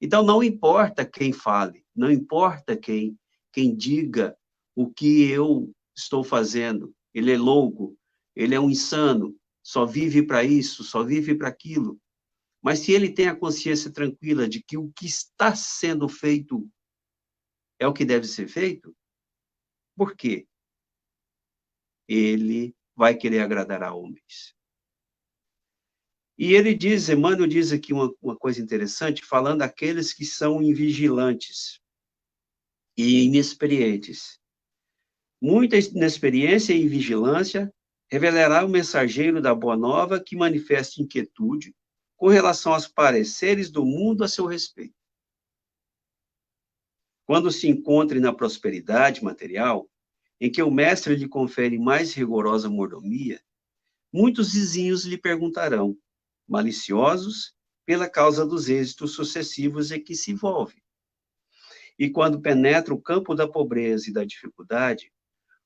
Então 0.00 0.22
não 0.22 0.42
importa 0.42 1.04
quem 1.06 1.32
fale, 1.32 1.84
não 1.94 2.10
importa 2.10 2.76
quem 2.76 3.18
quem 3.56 3.74
diga 3.74 4.36
o 4.74 4.92
que 4.92 5.30
eu 5.30 5.74
estou 5.96 6.22
fazendo, 6.22 6.94
ele 7.14 7.32
é 7.32 7.38
louco, 7.38 7.96
ele 8.34 8.54
é 8.54 8.60
um 8.60 8.68
insano, 8.68 9.34
só 9.62 9.86
vive 9.86 10.22
para 10.22 10.44
isso, 10.44 10.84
só 10.84 11.02
vive 11.02 11.34
para 11.34 11.48
aquilo. 11.48 11.98
Mas 12.62 12.80
se 12.80 12.92
ele 12.92 13.10
tem 13.10 13.28
a 13.28 13.34
consciência 13.34 13.90
tranquila 13.90 14.46
de 14.46 14.62
que 14.62 14.76
o 14.76 14.92
que 14.92 15.06
está 15.06 15.56
sendo 15.56 16.06
feito 16.06 16.70
é 17.78 17.86
o 17.86 17.94
que 17.94 18.04
deve 18.04 18.26
ser 18.26 18.46
feito, 18.46 18.94
por 19.96 20.14
quê? 20.14 20.46
Ele 22.06 22.76
vai 22.94 23.16
querer 23.16 23.40
agradar 23.40 23.82
a 23.82 23.94
homens. 23.94 24.54
E 26.36 26.52
ele 26.52 26.74
diz, 26.74 27.08
Emmanuel 27.08 27.48
diz 27.48 27.72
aqui 27.72 27.94
uma, 27.94 28.14
uma 28.20 28.36
coisa 28.36 28.60
interessante, 28.60 29.24
falando 29.24 29.60
daqueles 29.60 30.12
que 30.12 30.26
são 30.26 30.62
invigilantes 30.62 31.80
e 32.96 33.24
inexperientes. 33.24 34.40
Muita 35.40 35.76
inexperiência 35.76 36.72
e 36.72 36.88
vigilância 36.88 37.72
revelará 38.10 38.64
o 38.64 38.68
mensageiro 38.68 39.40
da 39.40 39.54
boa 39.54 39.76
nova 39.76 40.18
que 40.18 40.36
manifeste 40.36 41.02
inquietude 41.02 41.74
com 42.16 42.28
relação 42.28 42.72
aos 42.72 42.88
pareceres 42.88 43.70
do 43.70 43.84
mundo 43.84 44.24
a 44.24 44.28
seu 44.28 44.46
respeito. 44.46 44.94
Quando 47.26 47.50
se 47.50 47.68
encontre 47.68 48.20
na 48.20 48.32
prosperidade 48.32 49.22
material, 49.22 49.90
em 50.40 50.50
que 50.50 50.62
o 50.62 50.70
mestre 50.70 51.16
lhe 51.16 51.28
confere 51.28 51.78
mais 51.78 52.14
rigorosa 52.14 52.70
mordomia, 52.70 53.42
muitos 54.12 54.52
vizinhos 54.52 55.04
lhe 55.04 55.18
perguntarão, 55.18 55.98
maliciosos, 56.48 57.54
pela 57.84 58.08
causa 58.08 58.46
dos 58.46 58.68
êxitos 58.68 59.12
sucessivos 59.12 59.90
em 59.90 60.02
que 60.02 60.14
se 60.14 60.30
envolve. 60.30 60.82
E 61.98 62.10
quando 62.10 62.40
penetra 62.40 62.92
o 62.92 63.00
campo 63.00 63.34
da 63.34 63.48
pobreza 63.48 64.10
e 64.10 64.12
da 64.12 64.24
dificuldade, 64.24 65.10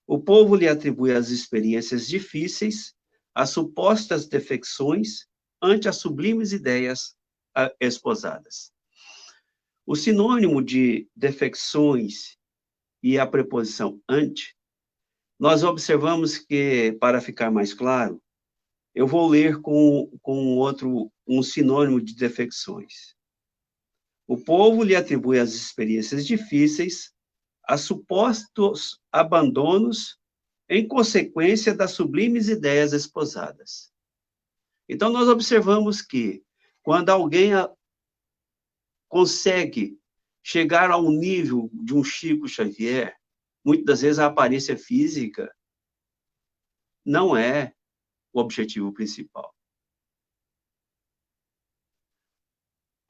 o 0.06 0.18
povo 0.18 0.54
lhe 0.54 0.68
atribui 0.68 1.12
as 1.12 1.30
experiências 1.30 2.06
difíceis, 2.06 2.94
as 3.34 3.50
supostas 3.50 4.26
defecções, 4.26 5.26
ante 5.62 5.88
as 5.88 5.96
sublimes 5.96 6.52
ideias 6.52 7.14
ah, 7.54 7.72
esposadas. 7.80 8.72
O 9.86 9.96
sinônimo 9.96 10.62
de 10.62 11.08
defecções 11.14 12.36
e 13.02 13.18
a 13.18 13.26
preposição 13.26 14.00
ante, 14.08 14.56
nós 15.38 15.62
observamos 15.64 16.38
que, 16.38 16.92
para 17.00 17.20
ficar 17.20 17.50
mais 17.50 17.72
claro, 17.72 18.22
eu 18.94 19.06
vou 19.06 19.28
ler 19.28 19.60
com, 19.60 20.10
com 20.20 20.56
outro, 20.56 21.10
um 21.26 21.42
sinônimo 21.42 22.00
de 22.00 22.14
defecções. 22.14 23.14
O 24.30 24.38
povo 24.38 24.84
lhe 24.84 24.94
atribui 24.94 25.40
as 25.40 25.54
experiências 25.54 26.24
difíceis, 26.24 27.12
a 27.64 27.76
supostos 27.76 29.00
abandonos 29.10 30.20
em 30.68 30.86
consequência 30.86 31.74
das 31.74 31.90
sublimes 31.90 32.48
ideias 32.48 32.92
esposadas. 32.92 33.92
Então, 34.88 35.10
nós 35.10 35.26
observamos 35.26 36.00
que, 36.00 36.44
quando 36.80 37.10
alguém 37.10 37.50
consegue 39.08 39.98
chegar 40.44 40.92
ao 40.92 41.10
nível 41.10 41.68
de 41.72 41.92
um 41.92 42.04
Chico 42.04 42.46
Xavier, 42.46 43.16
muitas 43.64 43.84
das 43.84 44.00
vezes 44.02 44.18
a 44.20 44.26
aparência 44.26 44.78
física 44.78 45.52
não 47.04 47.36
é 47.36 47.74
o 48.32 48.38
objetivo 48.38 48.92
principal. 48.92 49.52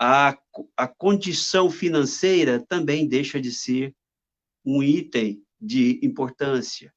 A, 0.02 0.38
a 0.76 0.88
condição 0.88 1.70
financeira 1.70 2.64
também 2.66 3.06
deixa 3.06 3.38
de 3.38 3.52
ser 3.52 3.94
um 4.64 4.82
item 4.82 5.44
de 5.60 6.00
importância. 6.02 6.94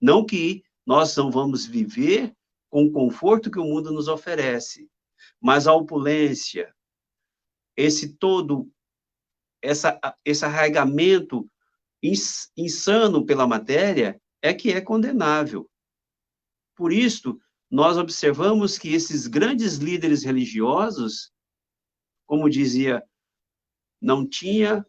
Não 0.00 0.24
que 0.24 0.62
nós 0.86 1.16
não 1.16 1.30
vamos 1.30 1.66
viver 1.66 2.32
com 2.70 2.84
o 2.84 2.92
conforto 2.92 3.50
que 3.50 3.58
o 3.58 3.64
mundo 3.64 3.90
nos 3.90 4.06
oferece, 4.06 4.88
mas 5.40 5.66
a 5.66 5.74
opulência, 5.74 6.72
esse 7.76 8.16
todo, 8.16 8.70
essa, 9.60 9.98
esse 10.24 10.44
arraigamento 10.44 11.50
insano 12.56 13.26
pela 13.26 13.46
matéria 13.46 14.20
é 14.40 14.54
que 14.54 14.70
é 14.70 14.80
condenável. 14.80 15.68
Por 16.76 16.92
isso, 16.92 17.40
nós 17.70 17.96
observamos 17.96 18.78
que 18.78 18.92
esses 18.94 19.26
grandes 19.26 19.76
líderes 19.76 20.22
religiosos, 20.22 21.32
como 22.26 22.50
dizia, 22.50 23.02
não 24.00 24.28
tinha 24.28 24.84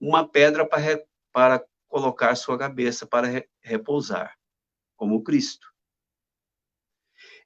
uma 0.00 0.26
pedra 0.28 0.66
para, 0.66 1.02
para 1.32 1.64
colocar 1.88 2.34
sua 2.34 2.58
cabeça 2.58 3.06
para 3.06 3.46
repousar, 3.62 4.36
como 4.96 5.22
Cristo. 5.22 5.68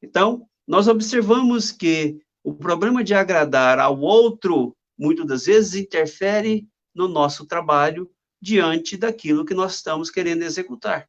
Então, 0.02 0.48
nós 0.66 0.88
observamos 0.88 1.70
que 1.70 2.20
o 2.42 2.54
problema 2.54 3.02
de 3.02 3.14
agradar 3.14 3.78
ao 3.78 3.98
outro, 4.00 4.76
muitas 4.98 5.26
das 5.26 5.46
vezes, 5.46 5.74
interfere 5.74 6.68
no 6.94 7.08
nosso 7.08 7.46
trabalho 7.46 8.10
diante 8.40 8.96
daquilo 8.96 9.44
que 9.44 9.54
nós 9.54 9.76
estamos 9.76 10.10
querendo 10.10 10.42
executar. 10.42 11.08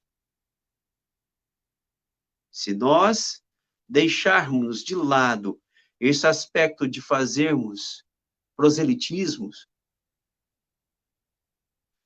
Se 2.50 2.74
nós 2.74 3.44
deixarmos 3.88 4.84
de 4.84 4.96
lado 4.96 5.62
esse 6.00 6.28
aspecto 6.28 6.88
de 6.88 7.02
fazermos 7.02 8.06
proselitismos, 8.56 9.68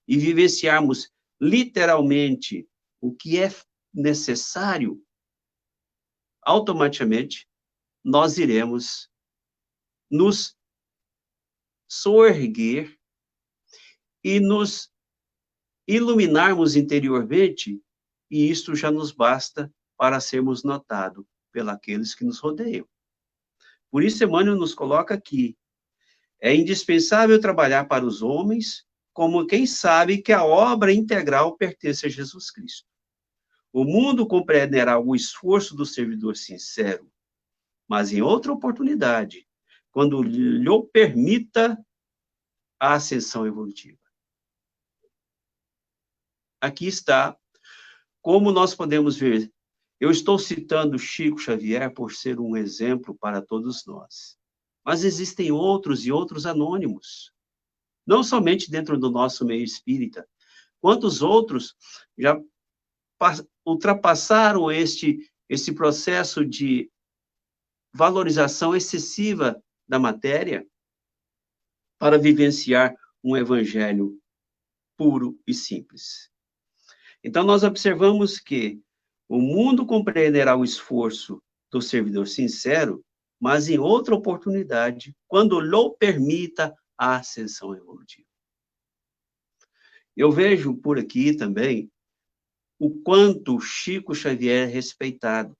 e 0.07 0.17
vivenciarmos 0.17 1.11
literalmente 1.39 2.67
o 2.99 3.13
que 3.13 3.39
é 3.39 3.49
necessário, 3.93 5.05
automaticamente 6.41 7.47
nós 8.03 8.39
iremos 8.39 9.07
nos 10.09 10.57
soerguer 11.87 12.97
e 14.23 14.39
nos 14.39 14.91
iluminarmos 15.87 16.75
interiormente, 16.75 17.79
e 18.31 18.49
isto 18.49 18.75
já 18.75 18.89
nos 18.89 19.11
basta 19.11 19.71
para 19.95 20.19
sermos 20.19 20.63
notados 20.63 21.25
pelos 21.51 22.15
que 22.15 22.23
nos 22.23 22.39
rodeiam. 22.39 22.87
Por 23.91 24.03
isso, 24.03 24.23
Emmanuel 24.23 24.57
nos 24.57 24.73
coloca 24.73 25.13
aqui: 25.13 25.57
é 26.41 26.55
indispensável 26.55 27.39
trabalhar 27.39 27.85
para 27.85 28.05
os 28.05 28.21
homens 28.21 28.85
como 29.13 29.45
quem 29.45 29.65
sabe 29.65 30.21
que 30.21 30.31
a 30.31 30.43
obra 30.43 30.93
integral 30.93 31.57
pertence 31.57 32.05
a 32.05 32.09
Jesus 32.09 32.51
Cristo. 32.51 32.87
O 33.73 33.83
mundo 33.83 34.25
compreenderá 34.25 34.97
o 34.99 35.15
esforço 35.15 35.75
do 35.75 35.85
servidor 35.85 36.37
sincero 36.37 37.09
mas 37.89 38.13
em 38.13 38.21
outra 38.21 38.53
oportunidade, 38.53 39.47
quando 39.89 40.21
lhe 40.21 40.69
permita 40.93 41.75
a 42.79 42.93
ascensão 42.93 43.47
evolutiva. 43.47 43.97
Aqui 46.61 46.85
está 46.85 47.35
como 48.21 48.51
nós 48.51 48.75
podemos 48.75 49.17
ver. 49.17 49.51
Eu 49.99 50.11
estou 50.11 50.39
citando 50.39 50.97
Chico 50.97 51.37
Xavier 51.37 51.93
por 51.93 52.13
ser 52.13 52.39
um 52.39 52.55
exemplo 52.55 53.13
para 53.15 53.41
todos 53.41 53.85
nós. 53.85 54.37
Mas 54.83 55.03
existem 55.03 55.51
outros 55.51 56.05
e 56.05 56.11
outros 56.11 56.45
anônimos. 56.45 57.33
Não 58.07 58.23
somente 58.23 58.71
dentro 58.71 58.97
do 58.97 59.11
nosso 59.11 59.45
meio 59.45 59.63
espírita. 59.63 60.27
Quantos 60.79 61.21
outros 61.21 61.75
já 62.17 62.41
ultrapassaram 63.65 64.71
este, 64.71 65.29
este 65.49 65.73
processo 65.73 66.45
de 66.45 66.89
valorização 67.93 68.73
excessiva 68.75 69.61
da 69.85 69.99
matéria 69.99 70.65
para 71.97 72.17
vivenciar 72.17 72.95
um 73.21 73.35
evangelho 73.35 74.17
puro 74.95 75.37
e 75.45 75.53
simples. 75.53 76.31
Então, 77.21 77.43
nós 77.43 77.63
observamos 77.63 78.39
que 78.39 78.81
o 79.29 79.39
mundo 79.39 79.85
compreenderá 79.85 80.57
o 80.57 80.63
esforço 80.63 81.41
do 81.71 81.79
servidor 81.81 82.27
sincero, 82.27 83.05
mas 83.39 83.69
em 83.69 83.77
outra 83.77 84.15
oportunidade, 84.15 85.15
quando 85.27 85.59
lhe 85.59 85.95
permita 85.99 86.75
a 86.97 87.17
ascensão 87.17 87.75
evolutiva. 87.75 88.27
Eu 90.17 90.31
vejo 90.31 90.75
por 90.75 90.97
aqui 90.97 91.37
também 91.37 91.89
o 92.79 93.01
quanto 93.01 93.59
Chico 93.59 94.15
Xavier 94.15 94.67
é 94.67 94.71
respeitado 94.71 95.55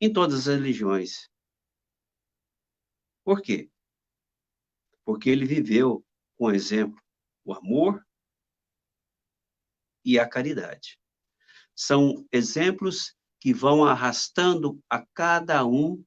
em 0.00 0.12
todas 0.12 0.46
as 0.46 0.54
religiões. 0.54 1.30
Por 3.24 3.40
quê? 3.40 3.70
Porque 5.04 5.30
ele 5.30 5.46
viveu 5.46 6.04
com 6.36 6.52
exemplo 6.52 7.02
o 7.44 7.54
amor 7.54 8.06
e 10.04 10.18
a 10.18 10.28
caridade. 10.28 10.98
São 11.74 12.26
exemplos 12.32 13.14
que 13.40 13.52
vão 13.52 13.84
arrastando 13.84 14.80
a 14.88 15.04
cada 15.12 15.66
um 15.66 16.02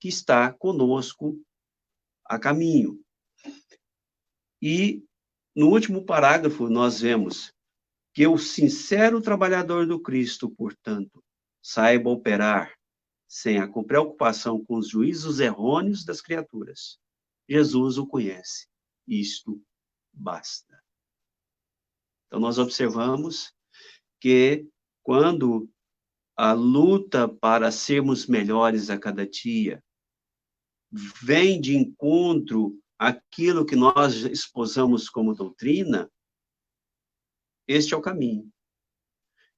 que 0.00 0.08
está 0.08 0.52
conosco 0.52 1.40
a 2.24 2.38
caminho. 2.38 3.02
E 4.62 5.04
no 5.54 5.68
último 5.68 6.04
parágrafo 6.04 6.68
nós 6.68 7.00
vemos 7.00 7.52
que 8.12 8.26
o 8.26 8.38
sincero 8.38 9.20
trabalhador 9.20 9.86
do 9.86 10.00
Cristo, 10.00 10.50
portanto, 10.50 11.22
saiba 11.62 12.10
operar 12.10 12.76
sem 13.28 13.58
a 13.58 13.68
preocupação 13.68 14.64
com 14.64 14.76
os 14.78 14.88
juízos 14.88 15.38
errôneos 15.38 16.04
das 16.04 16.20
criaturas. 16.20 16.98
Jesus 17.48 17.98
o 17.98 18.06
conhece. 18.06 18.66
Isto 19.06 19.62
basta. 20.12 20.82
Então, 22.26 22.40
nós 22.40 22.58
observamos 22.58 23.52
que 24.20 24.66
quando 25.08 25.66
a 26.36 26.52
luta 26.52 27.26
para 27.26 27.72
sermos 27.72 28.26
melhores 28.26 28.90
a 28.90 28.98
cada 28.98 29.26
dia 29.26 29.82
vem 30.92 31.58
de 31.58 31.74
encontro 31.74 32.78
àquilo 32.98 33.64
que 33.64 33.74
nós 33.74 34.16
esposamos 34.16 35.08
como 35.08 35.34
doutrina, 35.34 36.12
este 37.66 37.94
é 37.94 37.96
o 37.96 38.02
caminho. 38.02 38.52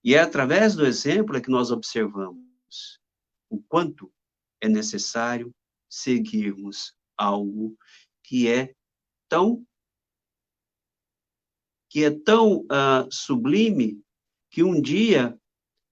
E 0.04 0.14
é 0.14 0.21
através 0.21 0.76
do 0.76 0.87
exemplo 0.87 1.42
que 1.42 1.50
nós 1.50 1.73
observamos 1.73 3.00
o 3.49 3.61
quanto 3.61 4.09
é 4.61 4.69
necessário 4.69 5.52
seguirmos 5.88 6.95
algo 7.16 7.76
que 8.23 8.47
é 8.47 8.73
tão 9.28 9.66
que 11.88 12.04
é 12.04 12.11
tão 12.12 12.61
uh, 12.66 13.10
sublime 13.10 14.00
que 14.50 14.63
um 14.63 14.80
dia 14.80 15.39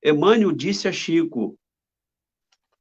Emmanuel 0.03 0.53
disse 0.53 0.89
a 0.89 0.93
Chico: 0.93 1.59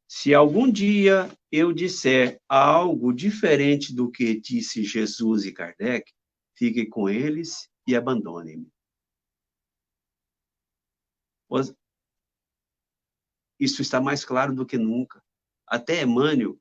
se 0.07 0.33
algum 0.33 0.71
dia 0.71 1.29
eu 1.51 1.71
disser 1.71 2.41
algo 2.47 3.13
diferente 3.13 3.93
do 3.93 4.11
que 4.11 4.39
disse 4.39 4.83
Jesus 4.83 5.45
e 5.45 5.51
Kardec, 5.51 6.11
fique 6.55 6.85
com 6.87 7.07
eles 7.07 7.69
e 7.87 7.95
abandone-me. 7.95 8.71
Isso 13.59 13.81
está 13.81 13.99
mais 13.99 14.23
claro 14.23 14.53
do 14.53 14.65
que 14.65 14.77
nunca. 14.77 15.23
Até 15.65 16.01
Emmanuel 16.01 16.59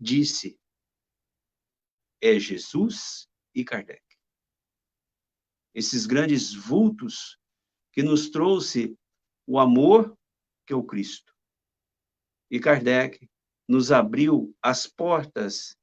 disse: 0.00 0.58
é 2.20 2.38
Jesus 2.38 3.28
e 3.54 3.64
Kardec 3.64 4.03
esses 5.74 6.06
grandes 6.06 6.54
vultos 6.54 7.38
que 7.92 8.02
nos 8.02 8.30
trouxe 8.30 8.96
o 9.46 9.58
amor 9.58 10.16
que 10.66 10.72
é 10.72 10.76
o 10.76 10.84
Cristo. 10.84 11.34
E 12.50 12.60
Kardec 12.60 13.28
nos 13.68 13.90
abriu 13.90 14.54
as 14.62 14.86
portas 14.86 15.76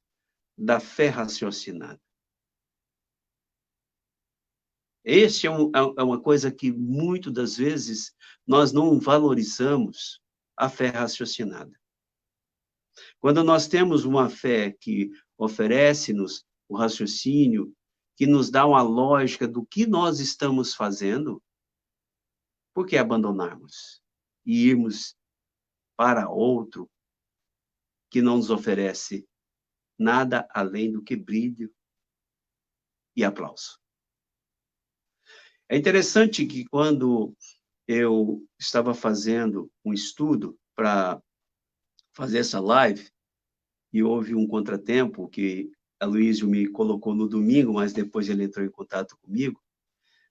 da 0.56 0.80
fé 0.80 1.08
raciocinada. 1.08 2.00
Este 5.04 5.46
é, 5.46 5.50
um, 5.50 5.68
é, 5.70 5.80
é 5.98 6.02
uma 6.02 6.20
coisa 6.20 6.52
que 6.52 6.70
muitas 6.70 7.32
das 7.32 7.56
vezes 7.56 8.14
nós 8.46 8.72
não 8.72 9.00
valorizamos 9.00 10.20
a 10.56 10.68
fé 10.68 10.88
raciocinada. 10.88 11.72
Quando 13.18 13.42
nós 13.42 13.66
temos 13.66 14.04
uma 14.04 14.28
fé 14.28 14.70
que 14.70 15.10
oferece-nos 15.36 16.44
o 16.68 16.76
raciocínio, 16.76 17.74
que 18.16 18.26
nos 18.26 18.50
dá 18.50 18.66
uma 18.66 18.82
lógica 18.82 19.48
do 19.48 19.64
que 19.64 19.86
nós 19.86 20.20
estamos 20.20 20.74
fazendo, 20.74 21.42
por 22.74 22.86
que 22.86 22.96
abandonarmos 22.96 24.02
e 24.44 24.68
irmos 24.68 25.16
para 25.96 26.28
outro 26.28 26.90
que 28.10 28.20
não 28.20 28.36
nos 28.36 28.50
oferece 28.50 29.26
nada 29.98 30.46
além 30.50 30.90
do 30.90 31.02
que 31.02 31.16
brilho 31.16 31.74
e 33.16 33.24
aplauso? 33.24 33.78
É 35.68 35.76
interessante 35.76 36.46
que 36.46 36.66
quando 36.66 37.34
eu 37.86 38.46
estava 38.58 38.94
fazendo 38.94 39.70
um 39.84 39.92
estudo 39.92 40.58
para 40.74 41.22
fazer 42.14 42.38
essa 42.38 42.60
live, 42.60 43.10
e 43.92 44.02
houve 44.02 44.34
um 44.34 44.46
contratempo 44.46 45.28
que 45.28 45.70
Aloysio 46.02 46.48
me 46.48 46.66
colocou 46.66 47.14
no 47.14 47.28
domingo, 47.28 47.74
mas 47.74 47.92
depois 47.92 48.28
ele 48.28 48.42
entrou 48.42 48.66
em 48.66 48.70
contato 48.70 49.16
comigo. 49.18 49.62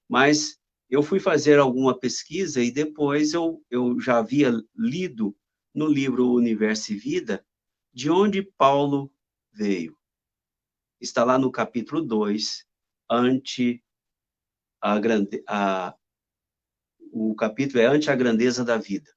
Mas 0.08 0.60
eu 0.90 1.02
fui 1.02 1.18
fazer 1.18 1.60
alguma 1.60 1.98
pesquisa 1.98 2.62
e 2.62 2.70
depois 2.70 3.34
eu, 3.34 3.64
eu 3.70 3.98
já 3.98 4.18
havia 4.18 4.52
lido 4.76 5.34
no 5.74 5.88
livro 5.88 6.34
Universo 6.34 6.92
e 6.92 6.98
Vida 6.98 7.46
de 7.94 8.12
onde 8.12 8.44
Paulo 8.44 9.10
veio. 9.54 9.98
Está 11.00 11.24
lá 11.24 11.40
no 11.40 11.50
capítulo 11.50 12.02
2, 12.02 12.66
ante 13.10 13.82
a 14.82 15.00
grande, 15.00 15.42
a, 15.48 15.96
o 17.14 17.34
capítulo 17.34 17.80
é 17.80 17.86
ante 17.86 18.12
a 18.12 18.16
grandeza 18.16 18.66
da 18.66 18.78
vida. 18.78 19.10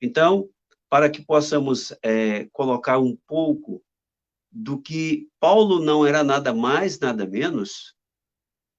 Então, 0.00 0.48
para 0.88 1.10
que 1.10 1.24
possamos 1.24 1.92
é, 2.00 2.46
colocar 2.52 3.00
um 3.00 3.16
pouco 3.26 3.84
do 4.50 4.80
que 4.80 5.28
Paulo 5.38 5.80
não 5.80 6.04
era 6.04 6.24
nada 6.24 6.52
mais, 6.52 6.98
nada 6.98 7.26
menos 7.26 7.94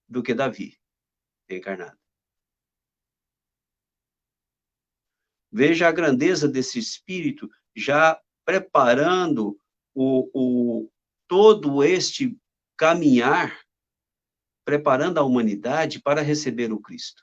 do 0.08 0.22
que 0.22 0.34
Davi 0.34 0.78
encarnado. 1.48 1.98
Veja 5.50 5.88
a 5.88 5.92
grandeza 5.92 6.48
desse 6.48 6.78
espírito 6.78 7.48
já 7.76 8.20
preparando 8.44 9.58
o, 9.94 10.30
o 10.32 10.90
todo 11.28 11.84
este 11.84 12.38
caminhar, 12.76 13.60
preparando 14.64 15.18
a 15.18 15.22
humanidade 15.22 16.00
para 16.00 16.22
receber 16.22 16.72
o 16.72 16.80
Cristo. 16.80 17.22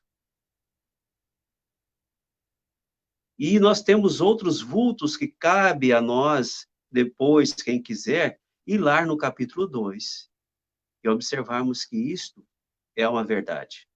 E 3.38 3.60
nós 3.60 3.82
temos 3.82 4.22
outros 4.22 4.62
vultos 4.62 5.16
que 5.16 5.28
cabe 5.28 5.94
a 5.94 6.02
nós 6.02 6.68
depois, 6.92 7.54
quem 7.54 7.82
quiser, 7.82 8.39
lá 8.78 9.06
no 9.06 9.18
capítulo 9.18 9.68
2 9.68 10.30
e 11.04 11.10
observarmos 11.10 11.86
que 11.86 11.98
isto 11.98 12.46
é 12.96 13.08
uma 13.08 13.24
verdade. 13.24 13.88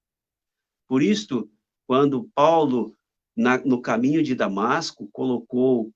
Por 0.88 1.01
isto, 1.01 1.51
quando 1.88 2.29
Paulo, 2.33 2.97
na, 3.36 3.57
no 3.59 3.81
caminho 3.81 4.23
de 4.23 4.36
Damasco, 4.36 5.07
colocou 5.12 5.93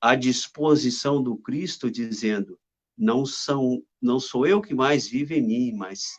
à 0.00 0.14
disposição 0.14 1.22
do 1.22 1.36
Cristo, 1.36 1.90
dizendo: 1.90 2.58
não, 2.96 3.26
são, 3.26 3.82
não 4.00 4.18
sou 4.18 4.46
eu 4.46 4.60
que 4.60 4.74
mais 4.74 5.08
vive 5.08 5.36
em 5.36 5.42
mim, 5.42 5.72
mas 5.72 6.18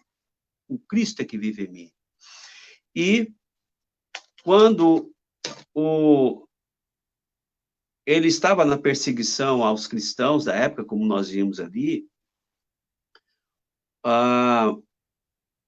o 0.67 0.79
Cristo 0.79 1.21
é 1.21 1.25
que 1.25 1.37
vive 1.37 1.65
em 1.65 1.71
mim. 1.71 1.91
E 2.95 3.33
quando 4.43 5.13
o, 5.73 6.47
ele 8.11 8.27
estava 8.27 8.65
na 8.65 8.77
perseguição 8.77 9.63
aos 9.63 9.87
cristãos 9.87 10.43
da 10.45 10.53
época, 10.53 10.83
como 10.83 11.05
nós 11.05 11.29
vimos 11.29 11.59
ali, 11.59 12.07
ah, 14.03 14.75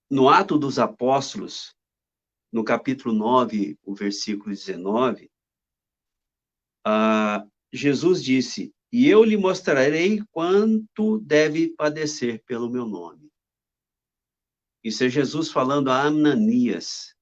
no 0.10 0.27
Ato 0.27 0.58
dos 0.58 0.79
Apóstolos, 0.79 1.75
no 2.51 2.63
capítulo 2.63 3.13
9, 3.13 3.77
o 3.84 3.95
versículo 3.95 4.49
19, 4.49 5.32
ah, 6.86 7.45
Jesus 7.71 8.23
disse: 8.23 8.73
E 8.91 9.08
eu 9.08 9.23
lhe 9.23 9.38
mostrarei 9.38 10.21
quanto 10.32 11.19
deve 11.19 11.69
padecer 11.69 12.43
pelo 12.45 12.69
meu 12.69 12.86
nome. 12.86 13.32
Isso 14.84 15.03
é 15.03 15.10
Jesus 15.10 15.49
falando 15.49 15.89
a 15.89 16.01
Ananias, 16.01 17.15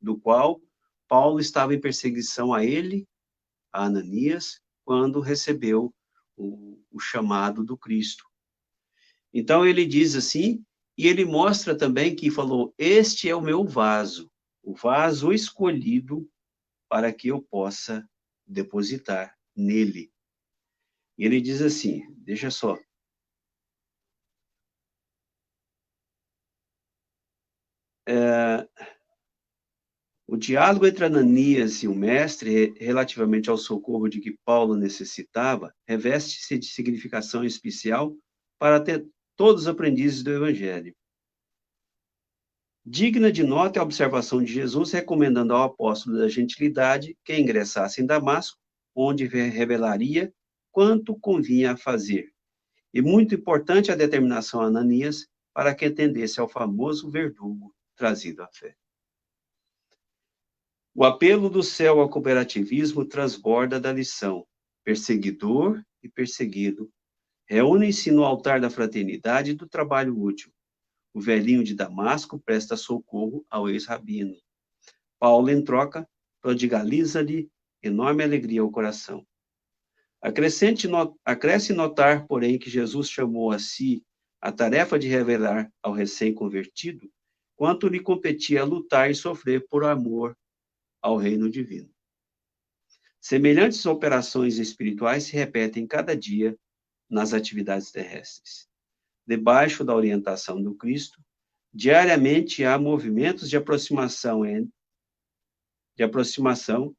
do 0.00 0.16
qual 0.16 0.60
Paulo 1.08 1.40
estava 1.40 1.74
em 1.74 1.80
perseguição 1.80 2.52
a 2.52 2.64
ele, 2.64 3.07
a 3.78 3.84
Ananias, 3.84 4.60
quando 4.84 5.20
recebeu 5.20 5.94
o, 6.36 6.82
o 6.90 6.98
chamado 6.98 7.64
do 7.64 7.76
Cristo. 7.76 8.24
Então 9.32 9.66
ele 9.66 9.84
diz 9.86 10.14
assim, 10.14 10.64
e 10.98 11.06
ele 11.06 11.24
mostra 11.24 11.78
também 11.78 12.16
que 12.16 12.28
falou: 12.28 12.74
Este 12.76 13.28
é 13.28 13.36
o 13.36 13.40
meu 13.40 13.64
vaso, 13.64 14.28
o 14.60 14.74
vaso 14.74 15.32
escolhido 15.32 16.28
para 16.88 17.12
que 17.12 17.28
eu 17.28 17.40
possa 17.40 18.08
depositar 18.44 19.38
nele. 19.54 20.12
E 21.16 21.24
ele 21.24 21.40
diz 21.40 21.62
assim: 21.62 22.02
Deixa 22.16 22.50
só. 22.50 22.76
É, 28.08 28.68
o 30.30 30.36
diálogo 30.36 30.86
entre 30.86 31.06
Ananias 31.06 31.82
e 31.82 31.88
o 31.88 31.94
mestre, 31.94 32.74
relativamente 32.76 33.48
ao 33.48 33.56
socorro 33.56 34.08
de 34.08 34.20
que 34.20 34.36
Paulo 34.44 34.76
necessitava, 34.76 35.74
reveste-se 35.88 36.58
de 36.58 36.66
significação 36.66 37.42
especial 37.42 38.14
para 38.58 38.78
ter 38.78 39.06
todos 39.34 39.62
os 39.62 39.68
aprendizes 39.68 40.22
do 40.22 40.30
Evangelho. 40.30 40.94
Digna 42.84 43.32
de 43.32 43.42
nota 43.42 43.78
é 43.78 43.80
a 43.80 43.82
observação 43.82 44.44
de 44.44 44.52
Jesus 44.52 44.92
recomendando 44.92 45.54
ao 45.54 45.62
apóstolo 45.62 46.18
da 46.18 46.28
gentilidade 46.28 47.16
que 47.24 47.34
ingressasse 47.34 48.02
em 48.02 48.06
Damasco, 48.06 48.58
onde 48.94 49.24
revelaria 49.26 50.30
quanto 50.70 51.18
convinha 51.18 51.74
fazer. 51.74 52.30
E 52.92 53.00
muito 53.00 53.34
importante 53.34 53.90
a 53.90 53.96
determinação 53.96 54.60
a 54.60 54.66
Ananias 54.66 55.26
para 55.54 55.74
que 55.74 55.86
atendesse 55.86 56.38
ao 56.38 56.48
famoso 56.48 57.10
verdugo 57.10 57.74
trazido 57.96 58.42
à 58.42 58.48
fé. 58.52 58.76
O 61.00 61.04
apelo 61.04 61.48
do 61.48 61.62
céu 61.62 62.00
ao 62.00 62.08
cooperativismo 62.08 63.04
transborda 63.04 63.78
da 63.78 63.92
lição: 63.92 64.44
perseguidor 64.82 65.80
e 66.02 66.08
perseguido 66.08 66.90
Reúnem-se 67.48 68.10
no 68.10 68.24
altar 68.24 68.60
da 68.60 68.68
fraternidade 68.68 69.52
e 69.52 69.54
do 69.54 69.68
trabalho 69.68 70.20
útil. 70.20 70.50
O 71.14 71.20
velhinho 71.20 71.62
de 71.62 71.72
Damasco 71.72 72.36
presta 72.40 72.76
socorro 72.76 73.46
ao 73.48 73.70
ex-rabino. 73.70 74.34
Paulo, 75.20 75.50
em 75.50 75.62
troca, 75.62 76.04
prodigaliza-lhe 76.42 77.48
enorme 77.80 78.24
alegria 78.24 78.62
ao 78.62 78.70
coração. 78.72 79.24
Acresce 80.20 81.72
notar, 81.72 82.26
porém, 82.26 82.58
que 82.58 82.68
Jesus 82.68 83.08
chamou 83.08 83.52
a 83.52 83.60
si 83.60 84.02
a 84.40 84.50
tarefa 84.50 84.98
de 84.98 85.06
revelar 85.06 85.72
ao 85.80 85.92
recém-convertido 85.92 87.08
quanto 87.54 87.86
lhe 87.86 88.00
competia 88.00 88.64
lutar 88.64 89.08
e 89.08 89.14
sofrer 89.14 89.64
por 89.70 89.84
amor 89.84 90.36
ao 91.08 91.16
reino 91.16 91.48
divino. 91.48 91.90
Semelhantes 93.18 93.84
operações 93.86 94.58
espirituais 94.58 95.24
se 95.24 95.32
repetem 95.32 95.86
cada 95.86 96.14
dia 96.14 96.56
nas 97.08 97.32
atividades 97.32 97.90
terrestres. 97.90 98.68
Debaixo 99.26 99.84
da 99.84 99.94
orientação 99.94 100.62
do 100.62 100.74
Cristo, 100.74 101.20
diariamente 101.72 102.62
há 102.62 102.78
movimentos 102.78 103.48
de 103.48 103.56
aproximação 103.56 104.42
de 105.96 106.04
aproximação 106.04 106.94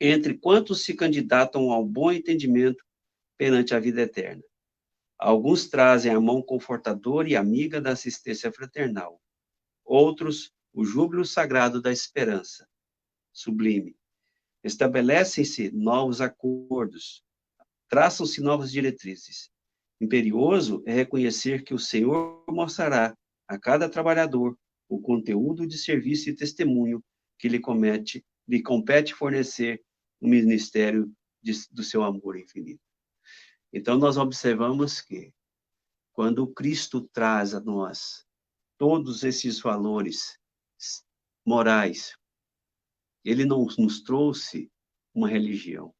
entre 0.00 0.36
quantos 0.36 0.84
se 0.84 0.94
candidatam 0.94 1.70
ao 1.70 1.86
bom 1.86 2.10
entendimento 2.10 2.84
perante 3.38 3.72
a 3.72 3.78
vida 3.78 4.02
eterna. 4.02 4.42
Alguns 5.16 5.68
trazem 5.68 6.12
a 6.12 6.20
mão 6.20 6.42
confortadora 6.42 7.28
e 7.28 7.36
amiga 7.36 7.80
da 7.80 7.92
assistência 7.92 8.50
fraternal. 8.52 9.22
Outros, 9.84 10.52
o 10.72 10.84
júbilo 10.84 11.24
sagrado 11.24 11.80
da 11.80 11.92
esperança. 11.92 12.66
Sublime. 13.32 13.96
Estabelecem-se 14.64 15.70
novos 15.72 16.20
acordos, 16.20 17.22
traçam-se 17.88 18.40
novas 18.40 18.70
diretrizes. 18.70 19.50
Imperioso 20.00 20.82
é 20.86 20.92
reconhecer 20.92 21.62
que 21.62 21.74
o 21.74 21.78
Senhor 21.78 22.44
mostrará 22.48 23.16
a 23.46 23.58
cada 23.58 23.88
trabalhador 23.88 24.56
o 24.88 25.00
conteúdo 25.00 25.66
de 25.66 25.78
serviço 25.78 26.30
e 26.30 26.36
testemunho 26.36 27.02
que 27.38 27.48
lhe, 27.48 27.58
comete, 27.58 28.24
lhe 28.46 28.62
compete 28.62 29.14
fornecer 29.14 29.82
no 30.20 30.28
ministério 30.28 31.12
de, 31.42 31.52
do 31.70 31.82
seu 31.82 32.02
amor 32.02 32.38
infinito. 32.38 32.80
Então, 33.72 33.98
nós 33.98 34.16
observamos 34.16 35.00
que, 35.00 35.32
quando 36.12 36.46
Cristo 36.46 37.00
traz 37.08 37.54
a 37.54 37.60
nós 37.60 38.24
todos 38.78 39.24
esses 39.24 39.60
valores 39.60 40.38
morais, 41.44 42.16
ele 43.24 43.44
não 43.44 43.66
nos 43.78 44.02
trouxe 44.02 44.70
uma 45.14 45.28
religião. 45.28 45.94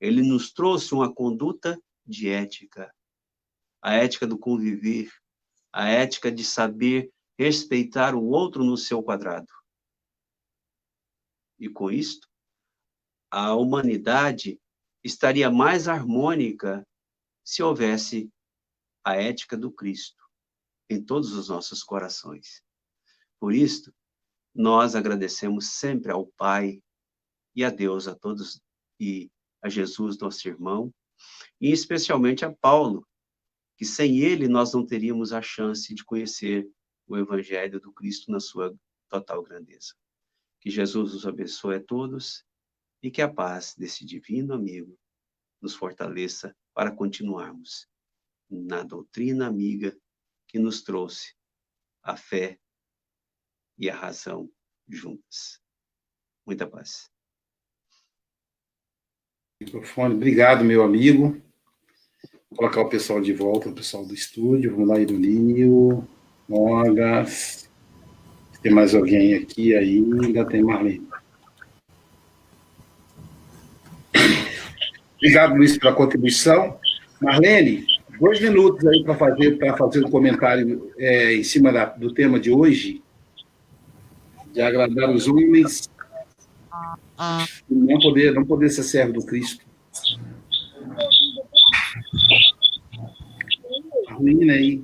Ele 0.00 0.22
nos 0.22 0.52
trouxe 0.52 0.92
uma 0.94 1.12
conduta 1.12 1.80
de 2.04 2.28
ética, 2.28 2.92
a 3.80 3.94
ética 3.94 4.26
do 4.26 4.38
conviver, 4.38 5.10
a 5.72 5.88
ética 5.88 6.30
de 6.30 6.44
saber 6.44 7.12
respeitar 7.38 8.14
o 8.14 8.24
outro 8.24 8.64
no 8.64 8.76
seu 8.76 9.02
quadrado. 9.02 9.48
E 11.58 11.68
com 11.68 11.90
isto, 11.90 12.28
a 13.30 13.54
humanidade 13.54 14.60
estaria 15.02 15.50
mais 15.50 15.88
harmônica 15.88 16.86
se 17.44 17.62
houvesse 17.62 18.30
a 19.04 19.16
ética 19.16 19.56
do 19.56 19.70
Cristo 19.70 20.22
em 20.90 21.02
todos 21.02 21.32
os 21.32 21.48
nossos 21.48 21.82
corações. 21.82 22.62
Por 23.40 23.54
isto, 23.54 23.92
nós 24.54 24.94
agradecemos 24.94 25.78
sempre 25.78 26.12
ao 26.12 26.26
Pai 26.26 26.82
e 27.54 27.64
a 27.64 27.70
Deus, 27.70 28.06
a 28.06 28.14
todos 28.14 28.60
e 29.00 29.30
a 29.62 29.68
Jesus, 29.68 30.18
nosso 30.18 30.46
irmão, 30.46 30.92
e 31.60 31.70
especialmente 31.70 32.44
a 32.44 32.52
Paulo, 32.52 33.06
que 33.76 33.84
sem 33.84 34.18
ele 34.20 34.48
nós 34.48 34.72
não 34.72 34.84
teríamos 34.84 35.32
a 35.32 35.40
chance 35.40 35.94
de 35.94 36.04
conhecer 36.04 36.68
o 37.06 37.16
Evangelho 37.16 37.80
do 37.80 37.92
Cristo 37.92 38.30
na 38.30 38.40
sua 38.40 38.74
total 39.08 39.42
grandeza. 39.42 39.94
Que 40.60 40.70
Jesus 40.70 41.14
os 41.14 41.26
abençoe 41.26 41.76
a 41.76 41.82
todos 41.82 42.44
e 43.02 43.10
que 43.10 43.20
a 43.20 43.32
paz 43.32 43.74
desse 43.76 44.04
divino 44.04 44.54
amigo 44.54 44.98
nos 45.60 45.74
fortaleça 45.74 46.56
para 46.74 46.94
continuarmos 46.94 47.86
na 48.48 48.82
doutrina 48.82 49.46
amiga 49.46 49.96
que 50.48 50.58
nos 50.58 50.82
trouxe 50.82 51.34
a 52.02 52.16
fé 52.16 52.58
e 53.82 53.90
a 53.90 53.96
razão 53.96 54.48
juntas. 54.88 55.58
Muita 56.46 56.68
paz. 56.68 57.10
Microfone. 59.60 60.14
Obrigado, 60.14 60.64
meu 60.64 60.84
amigo. 60.84 61.42
Vou 62.48 62.58
colocar 62.58 62.82
o 62.82 62.88
pessoal 62.88 63.20
de 63.20 63.32
volta, 63.32 63.70
o 63.70 63.74
pessoal 63.74 64.06
do 64.06 64.14
estúdio. 64.14 64.70
Vamos 64.70 64.88
lá, 64.88 65.00
Ironio, 65.00 66.06
Mogas. 66.48 67.68
Tem 68.62 68.70
mais 68.70 68.94
alguém 68.94 69.34
aqui 69.34 69.74
ainda? 69.74 70.46
Tem 70.46 70.62
Marlene. 70.62 71.08
Obrigado, 75.16 75.56
Luiz, 75.56 75.76
pela 75.76 75.92
contribuição. 75.92 76.78
Marlene, 77.20 77.84
dois 78.20 78.40
minutos 78.40 78.86
aí 78.86 79.02
para 79.02 79.16
fazer, 79.16 79.58
fazer 79.76 80.04
um 80.04 80.10
comentário 80.10 80.92
é, 80.98 81.34
em 81.34 81.42
cima 81.42 81.72
da, 81.72 81.86
do 81.86 82.14
tema 82.14 82.38
de 82.38 82.52
hoje, 82.52 83.01
de 84.52 84.60
agradar 84.60 85.10
os 85.10 85.26
homens 85.26 85.90
não 87.68 87.98
poder, 88.00 88.32
não 88.32 88.44
poder 88.44 88.68
ser 88.70 88.82
servo 88.82 89.12
do 89.12 89.24
Cristo. 89.24 89.64
Tá 94.06 94.14
ruim 94.14 94.50
aí. 94.50 94.82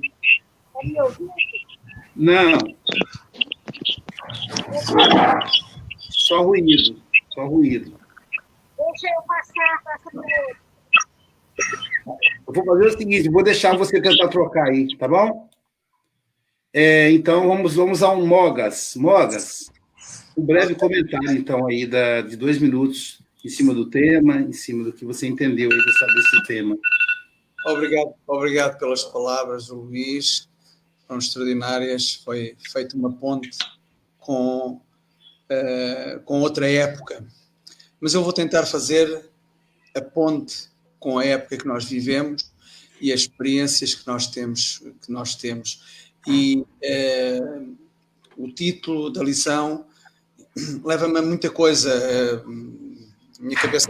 Não. 2.15 2.57
Só 5.99 6.43
ruído. 6.43 7.01
Só 7.33 7.47
ruído. 7.47 7.99
Deixa 8.77 9.07
eu 9.15 9.21
passar, 9.23 9.83
passa 9.83 10.09
Eu 12.47 12.53
vou 12.53 12.65
fazer 12.65 12.85
o 12.87 12.97
seguinte, 12.97 13.29
vou 13.29 13.43
deixar 13.43 13.77
você 13.77 14.01
tentar 14.01 14.29
trocar 14.29 14.69
aí, 14.69 14.95
tá 14.97 15.07
bom? 15.07 15.48
É, 16.73 17.11
então 17.11 17.47
vamos, 17.47 17.75
vamos 17.75 18.03
a 18.03 18.11
um 18.11 18.25
Mogas. 18.25 18.95
Mogas, 18.95 19.71
um 20.37 20.43
breve 20.43 20.75
comentário, 20.75 21.31
então, 21.31 21.67
aí 21.67 21.85
da, 21.85 22.21
de 22.21 22.35
dois 22.35 22.59
minutos 22.59 23.19
em 23.43 23.49
cima 23.49 23.73
do 23.73 23.89
tema, 23.89 24.37
em 24.37 24.53
cima 24.53 24.83
do 24.83 24.93
que 24.93 25.05
você 25.05 25.27
entendeu 25.27 25.69
aí 25.71 25.77
desse 25.77 26.47
tema. 26.47 26.77
Obrigado, 27.65 28.13
obrigado 28.27 28.77
pelas 28.77 29.03
palavras, 29.03 29.69
Luís. 29.69 30.47
Foram 31.07 31.19
extraordinárias. 31.19 32.15
Foi 32.23 32.55
feita 32.71 32.95
uma 32.95 33.11
ponte 33.11 33.49
com, 34.19 34.81
uh, 35.49 36.19
com 36.23 36.41
outra 36.41 36.69
época. 36.69 37.25
Mas 37.99 38.13
eu 38.13 38.23
vou 38.23 38.31
tentar 38.31 38.65
fazer 38.65 39.29
a 39.95 40.01
ponte 40.01 40.69
com 40.99 41.17
a 41.17 41.25
época 41.25 41.57
que 41.57 41.67
nós 41.67 41.85
vivemos 41.85 42.51
e 43.01 43.11
as 43.11 43.21
experiências 43.21 43.93
que 43.93 44.07
nós 44.07 44.27
temos. 44.27 44.81
Que 45.01 45.11
nós 45.11 45.35
temos. 45.35 46.08
E 46.27 46.65
uh, 46.83 47.77
o 48.37 48.51
título 48.51 49.09
da 49.09 49.23
lição 49.23 49.85
leva-me 50.83 51.19
a 51.19 51.21
muita 51.21 51.49
coisa. 51.49 52.43
Uh, 52.45 52.69
minha 53.39 53.59
cabeça 53.59 53.89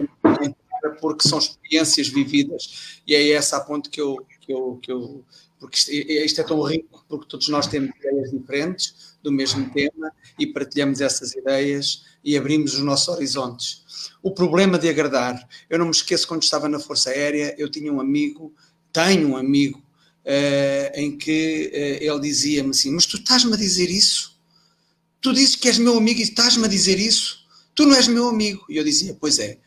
porque 1.00 1.28
são 1.28 1.40
experiências 1.40 2.08
vividas 2.08 3.02
e 3.06 3.16
é 3.16 3.32
essa 3.32 3.58
a 3.58 3.62
ponto 3.62 3.90
que 3.90 4.00
eu, 4.00 4.26
que 4.42 4.54
eu, 4.54 4.80
que 4.82 4.92
eu 4.92 5.24
porque 5.60 5.78
isto, 5.78 5.92
isto, 5.92 6.42
é 6.42 6.44
tão 6.44 6.62
rico, 6.62 7.04
porque 7.10 7.28
todos 7.28 7.50
nós 7.50 7.68
temos 7.68 7.92
ideias 7.98 8.32
diferentes 8.32 9.18
do 9.22 9.30
mesmo 9.30 9.70
tema 9.72 10.12
e 10.40 10.48
partilhamos 10.48 11.02
essas 11.02 11.36
ideias 11.36 12.06
e 12.24 12.38
abrimos 12.38 12.76
os 12.76 12.80
nossos 12.80 13.10
horizontes. 13.10 13.84
O 14.24 14.32
problema 14.32 14.80
de 14.80 14.88
agradar, 14.88 15.46
eu 15.70 15.78
não 15.78 15.86
me 15.86 15.92
esqueço 15.92 16.28
quando 16.28 16.44
estava 16.44 16.70
na 16.70 16.80
Força 16.80 17.10
Aérea, 17.10 17.56
eu 17.58 17.70
tinha 17.70 17.92
um 17.92 18.00
amigo, 18.00 18.54
tenho 18.94 19.30
um 19.30 19.38
amigo, 19.38 19.84
em 20.96 21.18
que 21.18 21.72
uh, 21.74 22.04
ele 22.04 22.20
dizia-me 22.22 22.70
assim: 22.70 22.92
Mas 22.92 23.06
tu 23.06 23.18
estás-me 23.18 23.54
a 23.54 23.58
dizer 23.58 23.90
isso? 23.90 24.38
Tu 25.22 25.34
dizes 25.34 25.56
que 25.56 25.68
és 25.68 25.78
meu 25.78 25.98
amigo 25.98 26.20
e 26.20 26.24
estás-me 26.24 26.66
a 26.66 26.68
dizer 26.68 27.00
isso? 27.00 27.40
tu 27.80 27.86
não 27.86 27.96
és 27.96 28.10
meu 28.10 28.28
amigo. 28.28 28.66
E 28.68 28.76
eu 28.76 28.84
dizia, 28.84 29.16
pois 29.18 29.40
é, 29.40 29.58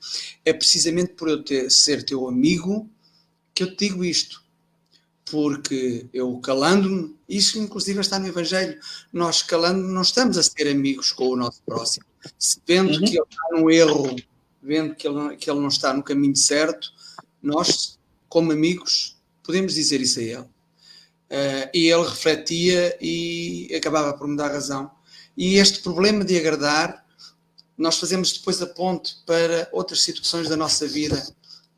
é 0.45 0.53
precisamente 0.53 1.15
por 1.15 1.31
eu 1.31 1.43
ter, 1.43 1.71
ser 1.71 2.03
teu 2.05 2.29
amigo 2.29 2.87
que 3.55 3.63
eu 3.63 3.75
te 3.75 3.89
digo 3.89 4.05
isto. 4.05 4.43
Porque 5.31 6.07
eu 6.13 6.39
calando-me, 6.41 7.17
isso 7.27 7.59
inclusive 7.59 8.01
está 8.01 8.19
no 8.19 8.27
Evangelho, 8.27 8.79
nós 9.11 9.43
calando 9.43 9.89
não 9.89 10.03
estamos 10.03 10.37
a 10.37 10.43
ser 10.43 10.69
amigos 10.69 11.11
com 11.11 11.29
o 11.29 11.37
nosso 11.37 11.63
próximo. 11.63 12.05
Vendo 12.67 12.93
uhum. 12.93 13.01
que 13.01 13.17
ele 13.17 13.27
está 13.31 13.49
no 13.53 13.71
erro, 13.71 14.15
vendo 14.63 14.95
que 14.95 15.09
ele, 15.09 15.37
que 15.39 15.51
ele 15.51 15.61
não 15.61 15.69
está 15.69 15.95
no 15.95 16.03
caminho 16.03 16.37
certo, 16.37 16.93
nós, 17.43 17.99
como 18.29 18.53
amigos, 18.53 19.17
podemos 19.43 19.73
dizer 19.73 20.03
isso 20.03 20.21
a 20.21 20.23
ele. 20.23 20.45
Uh, 21.33 21.65
e 21.73 21.91
ele 21.91 22.05
refletia 22.05 22.95
e 23.01 23.73
acabava 23.75 24.13
por 24.13 24.29
me 24.29 24.37
dar 24.37 24.53
razão. 24.53 24.91
E 25.35 25.57
este 25.57 25.81
problema 25.81 26.23
de 26.23 26.37
agradar 26.37 27.03
nós 27.77 27.99
fazemos 27.99 28.33
depois 28.33 28.61
a 28.61 28.67
ponte 28.67 29.17
para 29.27 29.69
outras 29.73 30.03
situações 30.03 30.49
da 30.49 30.57
nossa 30.57 30.87
vida, 30.87 31.27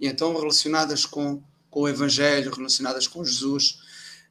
e 0.00 0.08
então 0.08 0.36
relacionadas 0.36 1.06
com, 1.06 1.40
com 1.70 1.82
o 1.82 1.88
Evangelho, 1.88 2.52
relacionadas 2.52 3.06
com 3.06 3.24
Jesus. 3.24 3.78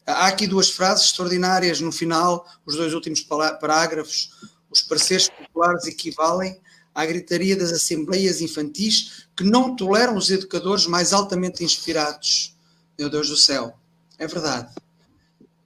Há 0.05 0.27
aqui 0.27 0.45
duas 0.45 0.69
frases 0.69 1.05
extraordinárias 1.05 1.79
no 1.79 1.91
final, 1.91 2.45
os 2.65 2.75
dois 2.75 2.93
últimos 2.93 3.21
parágrafos. 3.21 4.29
Os 4.69 4.81
pareceres 4.81 5.29
populares 5.29 5.85
equivalem 5.85 6.59
à 6.93 7.05
gritaria 7.05 7.55
das 7.55 7.71
assembleias 7.71 8.41
infantis 8.41 9.27
que 9.35 9.43
não 9.43 9.75
toleram 9.75 10.15
os 10.15 10.29
educadores 10.29 10.85
mais 10.85 11.13
altamente 11.13 11.63
inspirados. 11.63 12.55
Meu 12.99 13.09
Deus 13.09 13.29
do 13.29 13.37
céu, 13.37 13.77
é 14.19 14.27
verdade. 14.27 14.82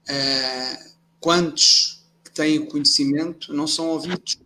Uh, 0.10 0.92
quantos 1.20 2.06
que 2.24 2.32
têm 2.32 2.60
o 2.60 2.68
conhecimento 2.68 3.54
não 3.54 3.68
são 3.68 3.90
ouvidos? 3.90 4.40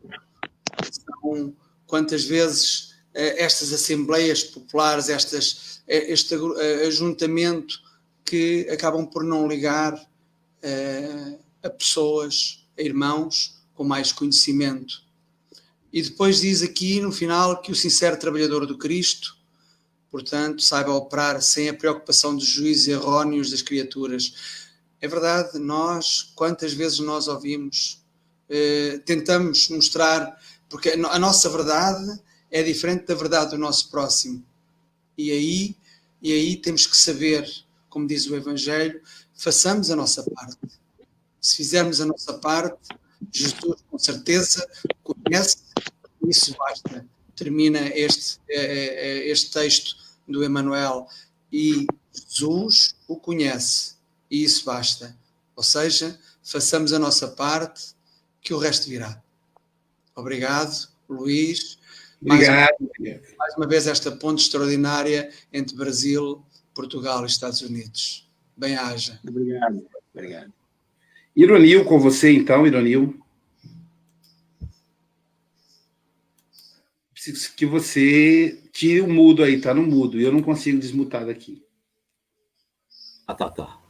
com 1.22 1.54
quantas 1.86 2.26
vezes 2.26 2.96
eh, 3.14 3.44
estas 3.44 3.72
assembleias 3.72 4.44
populares, 4.44 5.08
estas, 5.10 5.82
eh, 5.88 6.12
este 6.12 6.36
eh, 6.36 6.88
ajuntamento 6.88 7.80
que 8.26 8.68
acabam 8.70 9.06
por 9.06 9.24
não 9.24 9.48
ligar 9.48 10.10
a 11.64 11.70
pessoas, 11.72 12.68
a 12.78 12.84
irmãos 12.84 13.60
com 13.74 13.84
mais 13.84 14.12
conhecimento. 14.12 15.04
E 15.92 16.00
depois 16.04 16.42
diz 16.42 16.62
aqui 16.62 17.02
no 17.02 17.12
final 17.12 17.64
que 17.64 17.72
o 17.72 17.76
sincero 17.76 18.16
trabalhador 18.16 18.68
do 18.68 18.78
Cristo, 18.78 19.36
portanto, 20.12 20.62
saiba 20.62 20.94
operar 20.94 21.42
sem 21.42 21.68
a 21.68 21.74
preocupação 21.74 22.36
dos 22.36 22.46
juízes 22.46 22.90
errôneos 22.90 23.50
das 23.50 23.64
criaturas. 23.64 24.61
É 25.02 25.08
verdade, 25.08 25.58
nós, 25.58 26.32
quantas 26.36 26.74
vezes 26.74 27.00
nós 27.00 27.28
ouvimos, 27.28 28.04
eh, 28.48 29.02
tentamos 29.04 29.68
mostrar 29.70 30.40
porque 30.70 30.90
a 30.90 31.20
nossa 31.20 31.50
verdade 31.50 32.22
é 32.50 32.64
diferente 32.64 33.06
da 33.06 33.16
verdade 33.16 33.52
do 33.52 33.58
nosso 33.58 33.90
próximo. 33.90 34.46
E 35.18 35.32
aí, 35.32 35.76
e 36.22 36.32
aí 36.32 36.56
temos 36.56 36.86
que 36.86 36.96
saber, 36.96 37.46
como 37.90 38.08
diz 38.08 38.26
o 38.28 38.36
Evangelho, 38.36 39.02
façamos 39.36 39.90
a 39.90 39.96
nossa 39.96 40.24
parte. 40.24 40.58
Se 41.42 41.58
fizermos 41.58 42.00
a 42.00 42.06
nossa 42.06 42.36
parte, 42.36 42.78
Jesus 43.32 43.82
com 43.90 43.98
certeza 43.98 44.66
conhece, 45.04 45.58
isso 46.28 46.56
basta. 46.58 47.06
Termina 47.36 47.80
este, 47.90 48.40
é, 48.48 48.56
é, 48.56 49.08
é, 49.08 49.30
este 49.30 49.52
texto 49.52 49.96
do 50.28 50.44
Emanuel 50.44 51.08
e 51.52 51.88
Jesus 52.14 52.96
o 53.08 53.18
conhece 53.18 53.91
e 54.32 54.44
isso 54.44 54.64
basta. 54.66 55.16
Ou 55.56 55.62
seja, 55.62 56.18
façamos 56.42 56.94
a 56.94 56.98
nossa 56.98 57.28
parte 57.28 57.94
que 58.42 58.54
o 58.54 58.58
resto 58.58 58.90
virá. 58.90 59.22
Obrigado, 60.16 60.88
Luís. 61.08 61.78
Obrigado. 62.22 62.76
Mais, 62.98 63.22
mais 63.38 63.56
uma 63.58 63.68
vez 63.68 63.88
esta 63.88 64.12
ponte 64.12 64.44
extraordinária 64.44 65.30
entre 65.52 65.76
Brasil, 65.76 66.42
Portugal 66.74 67.24
e 67.24 67.28
Estados 67.28 67.62
Unidos. 67.62 68.30
Bem-haja. 68.56 69.20
Obrigado. 69.28 69.86
Obrigado. 70.14 70.54
Ironil 71.36 71.86
com 71.86 72.00
você, 72.00 72.32
então, 72.32 72.66
Ironil. 72.66 73.20
Preciso 77.14 77.54
que 77.56 77.66
você 77.66 78.62
tire 78.72 79.02
o 79.02 79.08
mudo 79.08 79.44
aí, 79.44 79.60
tá 79.60 79.74
no 79.74 79.84
mudo. 79.84 80.20
Eu 80.20 80.32
não 80.32 80.42
consigo 80.42 80.80
desmutar 80.80 81.26
daqui. 81.26 81.64
Ah, 83.28 83.36
tá, 83.36 83.50
tá. 83.50 83.81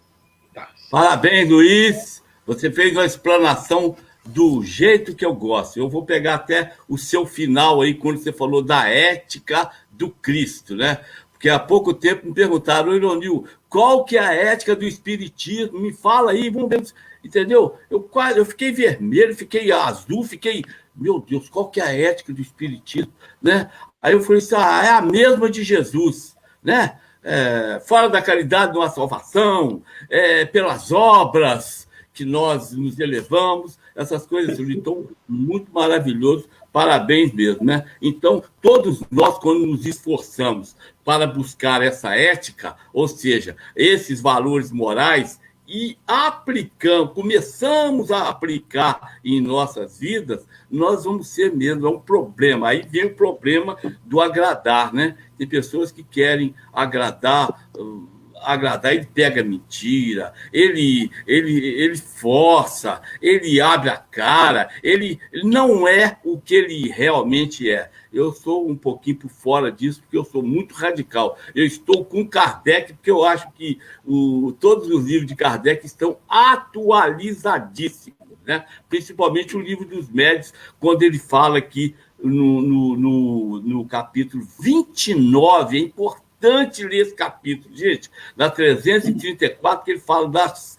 Parabéns, 0.92 1.50
Luiz. 1.50 2.22
Você 2.46 2.70
fez 2.70 2.92
uma 2.92 3.06
explanação 3.06 3.96
do 4.26 4.62
jeito 4.62 5.16
que 5.16 5.26
eu 5.26 5.34
gosto. 5.34 5.80
Eu 5.80 5.90
vou 5.90 6.06
pegar 6.06 6.36
até 6.36 6.74
o 6.86 6.98
seu 6.98 7.26
final 7.26 7.80
aí, 7.80 7.94
quando 7.94 8.18
você 8.18 8.34
falou 8.34 8.62
da 8.62 8.90
ética 8.90 9.72
do 9.90 10.10
Cristo, 10.10 10.76
né? 10.76 11.00
Porque 11.32 11.48
há 11.48 11.58
pouco 11.58 11.94
tempo 11.94 12.28
me 12.28 12.34
perguntaram, 12.34 12.94
Ironil, 12.94 13.46
qual 13.70 14.04
que 14.04 14.18
é 14.18 14.20
a 14.20 14.34
ética 14.34 14.76
do 14.76 14.84
Espiritismo? 14.84 15.80
Me 15.80 15.94
fala 15.94 16.32
aí, 16.32 16.50
vamos 16.50 16.68
ver. 16.68 16.84
Entendeu? 17.24 17.78
Eu 17.90 18.02
quase, 18.02 18.40
eu 18.40 18.46
fiquei 18.46 18.74
vermelho, 18.74 19.34
fiquei 19.34 19.72
azul, 19.72 20.26
fiquei, 20.26 20.62
meu 20.94 21.22
Deus, 21.22 21.48
qual 21.48 21.70
que 21.70 21.80
é 21.80 21.86
a 21.86 21.96
ética 21.96 22.34
do 22.34 22.42
Espiritismo, 22.42 23.14
né? 23.42 23.72
Aí 24.02 24.12
eu 24.12 24.22
falei 24.22 24.40
assim, 24.40 24.56
ah, 24.58 24.84
é 24.84 24.90
a 24.90 25.02
mesma 25.02 25.50
de 25.50 25.64
Jesus, 25.64 26.36
né? 26.62 27.00
É, 27.24 27.80
fora 27.86 28.10
da 28.10 28.22
caridade 28.22 28.74
não 28.74 28.82
há 28.82 28.90
salvação, 28.90 29.82
é, 30.10 30.46
pelas 30.46 30.92
obras 30.92 31.88
que 32.14 32.26
nós 32.26 32.72
nos 32.72 33.00
elevamos, 33.00 33.80
essas 33.96 34.26
coisas, 34.26 34.60
então, 34.60 35.08
muito 35.28 35.72
maravilhoso, 35.72 36.48
parabéns 36.72 37.34
mesmo, 37.34 37.64
né? 37.66 37.86
Então, 38.02 38.44
todos 38.62 39.02
nós, 39.12 39.38
quando 39.38 39.66
nos 39.66 39.86
esforçamos 39.86 40.76
para 41.04 41.28
buscar 41.28 41.82
essa 41.82 42.16
ética, 42.16 42.76
ou 42.94 43.08
seja, 43.08 43.56
esses 43.76 44.22
valores 44.22 44.72
morais, 44.72 45.40
e 45.72 45.98
aplicamos, 46.06 47.14
começamos 47.14 48.12
a 48.12 48.28
aplicar 48.28 49.20
em 49.24 49.40
nossas 49.40 49.98
vidas, 49.98 50.46
nós 50.70 51.06
vamos 51.06 51.30
ser 51.30 51.56
mesmo, 51.56 51.88
é 51.88 51.90
um 51.90 52.00
problema. 52.00 52.68
Aí 52.68 52.86
vem 52.86 53.06
o 53.06 53.16
problema 53.16 53.78
do 54.06 54.20
agradar, 54.20 54.94
né? 54.94 55.16
Tem 55.38 55.48
pessoas 55.48 55.90
que 55.90 56.04
querem 56.04 56.54
agradar 56.74 57.72
agradar, 58.44 58.94
ele 58.94 59.08
pega 59.14 59.44
mentira, 59.44 60.34
ele, 60.52 61.12
ele, 61.28 61.64
ele 61.64 61.96
força, 61.96 63.02
ele 63.22 63.62
abre 63.62 63.90
a 63.90 63.98
cara, 63.98 64.70
ele 64.82 65.20
não 65.44 65.88
é 65.88 66.18
que 66.44 66.56
ele 66.56 66.90
realmente 66.90 67.70
é. 67.70 67.90
Eu 68.12 68.32
sou 68.32 68.70
um 68.70 68.76
pouquinho 68.76 69.18
por 69.18 69.30
fora 69.30 69.72
disso, 69.72 70.02
porque 70.02 70.18
eu 70.18 70.26
sou 70.26 70.44
muito 70.44 70.74
radical. 70.74 71.38
Eu 71.56 71.66
estou 71.66 72.04
com 72.04 72.28
Kardec, 72.28 72.94
porque 72.94 73.12
eu 73.12 73.24
acho 73.24 73.52
que 73.52 73.80
o, 74.06 74.54
todos 74.60 74.90
os 74.90 75.06
livros 75.06 75.28
de 75.28 75.36
Kardec 75.36 75.86
estão 75.86 76.18
atualizadíssimos, 76.28 78.18
né? 78.46 78.66
principalmente 78.90 79.56
o 79.56 79.62
livro 79.62 79.86
dos 79.86 80.10
médios, 80.10 80.54
quando 80.80 81.04
ele 81.04 81.20
fala 81.20 81.58
aqui 81.58 81.96
no, 82.22 82.62
no, 82.62 82.98
no, 82.98 83.62
no 83.62 83.86
capítulo 83.86 84.46
29, 84.60 85.78
é 85.78 85.82
importante 85.82 86.32
importante 86.42 86.84
ler 86.84 87.02
esse 87.02 87.14
capítulo, 87.14 87.76
gente, 87.76 88.10
na 88.36 88.50
334, 88.50 89.86
que 89.86 89.92
ele 89.92 90.00
fala 90.00 90.28
das 90.28 90.78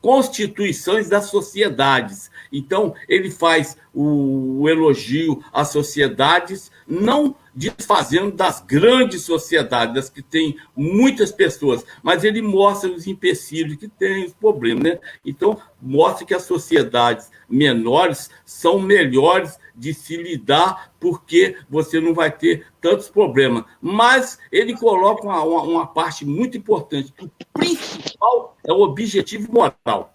constituições 0.00 1.10
das 1.10 1.26
sociedades. 1.26 2.30
Então, 2.52 2.94
ele 3.08 3.30
faz 3.30 3.76
o, 3.94 4.62
o 4.62 4.68
elogio 4.68 5.42
às 5.52 5.68
sociedades, 5.68 6.70
não 6.86 7.34
desfazendo 7.54 8.32
das 8.32 8.60
grandes 8.60 9.22
sociedades, 9.22 9.94
das 9.94 10.08
que 10.08 10.22
têm 10.22 10.56
muitas 10.76 11.32
pessoas, 11.32 11.84
mas 12.02 12.24
ele 12.24 12.40
mostra 12.40 12.90
os 12.90 13.06
empecilhos 13.06 13.76
que 13.76 13.88
tem, 13.88 14.24
os 14.24 14.32
problemas. 14.32 14.84
Né? 14.84 14.98
Então, 15.24 15.60
mostra 15.80 16.24
que 16.24 16.34
as 16.34 16.42
sociedades 16.42 17.30
menores 17.48 18.30
são 18.44 18.78
melhores 18.78 19.58
de 19.74 19.94
se 19.94 20.16
lidar, 20.16 20.92
porque 21.00 21.56
você 21.68 22.00
não 22.00 22.14
vai 22.14 22.30
ter 22.30 22.66
tantos 22.80 23.08
problemas. 23.08 23.64
Mas 23.80 24.38
ele 24.52 24.76
coloca 24.76 25.24
uma, 25.24 25.42
uma, 25.42 25.62
uma 25.62 25.86
parte 25.86 26.24
muito 26.24 26.56
importante. 26.56 27.12
O 27.20 27.30
principal 27.52 28.56
é 28.64 28.72
o 28.72 28.80
objetivo 28.80 29.50
moral 29.52 30.14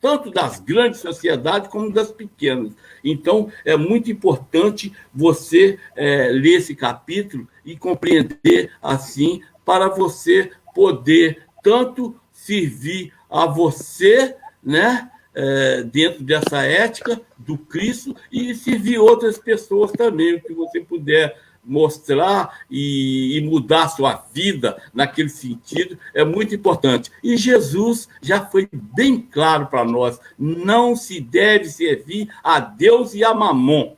tanto 0.00 0.30
das 0.30 0.58
grandes 0.60 1.00
sociedades 1.00 1.68
como 1.68 1.92
das 1.92 2.10
pequenas. 2.10 2.72
Então, 3.04 3.52
é 3.64 3.76
muito 3.76 4.10
importante 4.10 4.92
você 5.14 5.78
é, 5.94 6.28
ler 6.28 6.56
esse 6.56 6.74
capítulo 6.74 7.46
e 7.64 7.76
compreender 7.76 8.72
assim, 8.82 9.42
para 9.64 9.88
você 9.88 10.50
poder 10.74 11.42
tanto 11.62 12.18
servir 12.32 13.12
a 13.28 13.46
você, 13.46 14.36
né? 14.62 15.10
É, 15.32 15.84
dentro 15.84 16.24
dessa 16.24 16.64
ética 16.64 17.20
do 17.38 17.56
Cristo 17.56 18.16
e 18.32 18.52
servir 18.52 18.98
outras 18.98 19.38
pessoas 19.38 19.92
também, 19.92 20.34
o 20.34 20.40
que 20.40 20.52
você 20.52 20.80
puder 20.80 21.36
mostrar 21.64 22.60
e, 22.70 23.36
e, 23.36 23.40
mudar 23.42 23.88
sua 23.88 24.24
vida 24.32 24.80
naquele 24.92 25.28
sentido 25.28 25.98
é 26.14 26.24
muito 26.24 26.54
importante. 26.54 27.10
E 27.22 27.36
Jesus 27.36 28.08
já 28.20 28.44
foi 28.44 28.68
bem 28.72 29.20
claro 29.20 29.66
para 29.66 29.84
nós: 29.84 30.18
não 30.38 30.96
se 30.96 31.20
deve 31.20 31.66
servir 31.66 32.32
a 32.42 32.58
Deus 32.60 33.14
e 33.14 33.24
a 33.24 33.34
Mamon. 33.34 33.96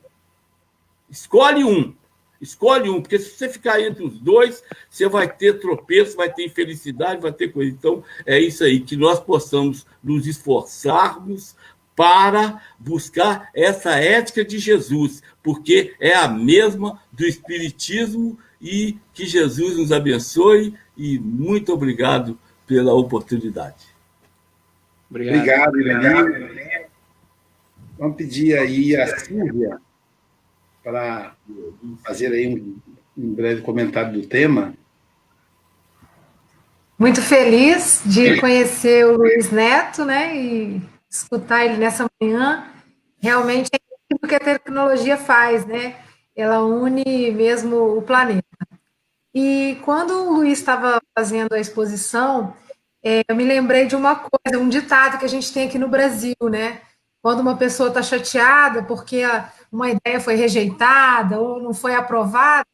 Escolhe 1.09 1.63
um. 1.63 1.93
Escolhe 2.43 2.89
um, 2.89 3.01
porque 3.01 3.17
se 3.17 3.37
você 3.37 3.47
ficar 3.47 3.79
entre 3.79 4.03
os 4.03 4.19
dois, 4.19 4.61
você 4.89 5.07
vai 5.07 5.31
ter 5.33 5.61
tropeço, 5.61 6.17
vai 6.17 6.29
ter 6.29 6.45
infelicidade, 6.45 7.21
vai 7.21 7.31
ter 7.31 7.53
coisa. 7.53 7.71
Então, 7.71 8.03
é 8.25 8.37
isso 8.37 8.65
aí, 8.65 8.81
que 8.81 8.97
nós 8.97 9.17
possamos 9.17 9.85
nos 10.03 10.27
esforçarmos 10.27 11.55
para 11.95 12.61
buscar 12.79 13.49
essa 13.53 13.91
ética 13.91 14.43
de 14.43 14.57
Jesus, 14.59 15.21
porque 15.41 15.93
é 15.99 16.13
a 16.13 16.27
mesma 16.27 16.99
do 17.11 17.25
Espiritismo 17.25 18.37
e 18.61 18.97
que 19.13 19.25
Jesus 19.25 19.77
nos 19.77 19.91
abençoe 19.91 20.73
e 20.97 21.19
muito 21.19 21.73
obrigado 21.73 22.37
pela 22.65 22.93
oportunidade. 22.93 23.93
Obrigado, 25.09 25.69
obrigado 25.69 26.53
Vamos 27.97 28.17
pedir 28.17 28.57
aí 28.57 28.95
a 28.95 29.07
Silvia 29.19 29.77
para 30.83 31.35
fazer 32.03 32.27
aí 32.27 32.47
um, 32.47 32.77
um 33.17 33.33
breve 33.33 33.61
comentário 33.61 34.13
do 34.13 34.27
tema. 34.27 34.73
Muito 36.97 37.21
feliz 37.21 38.01
de 38.05 38.39
conhecer 38.39 39.05
o 39.05 39.17
Luiz 39.17 39.51
Neto, 39.51 40.03
né? 40.05 40.35
E 40.35 40.81
escutar 41.13 41.63
ele 41.63 41.77
nessa 41.77 42.07
manhã, 42.19 42.67
realmente 43.21 43.69
é 43.73 44.15
o 44.15 44.27
que 44.27 44.35
a 44.35 44.39
tecnologia 44.39 45.15
faz, 45.15 45.65
né? 45.65 45.95
Ela 46.35 46.65
une 46.65 47.31
mesmo 47.31 47.97
o 47.97 48.01
planeta. 48.01 48.43
E 49.33 49.77
quando 49.83 50.11
o 50.11 50.33
Luiz 50.33 50.59
estava 50.59 50.99
fazendo 51.15 51.53
a 51.53 51.59
exposição, 51.59 52.55
é, 53.03 53.21
eu 53.27 53.35
me 53.35 53.43
lembrei 53.43 53.85
de 53.85 53.95
uma 53.95 54.15
coisa, 54.15 54.59
um 54.59 54.69
ditado 54.69 55.19
que 55.19 55.25
a 55.25 55.29
gente 55.29 55.53
tem 55.53 55.67
aqui 55.67 55.77
no 55.77 55.87
Brasil, 55.87 56.35
né? 56.49 56.81
Quando 57.21 57.41
uma 57.41 57.57
pessoa 57.57 57.89
está 57.89 58.01
chateada 58.01 58.83
porque 58.83 59.21
uma 59.71 59.89
ideia 59.89 60.19
foi 60.19 60.35
rejeitada 60.35 61.39
ou 61.39 61.61
não 61.61 61.73
foi 61.73 61.95
aprovada, 61.95 62.65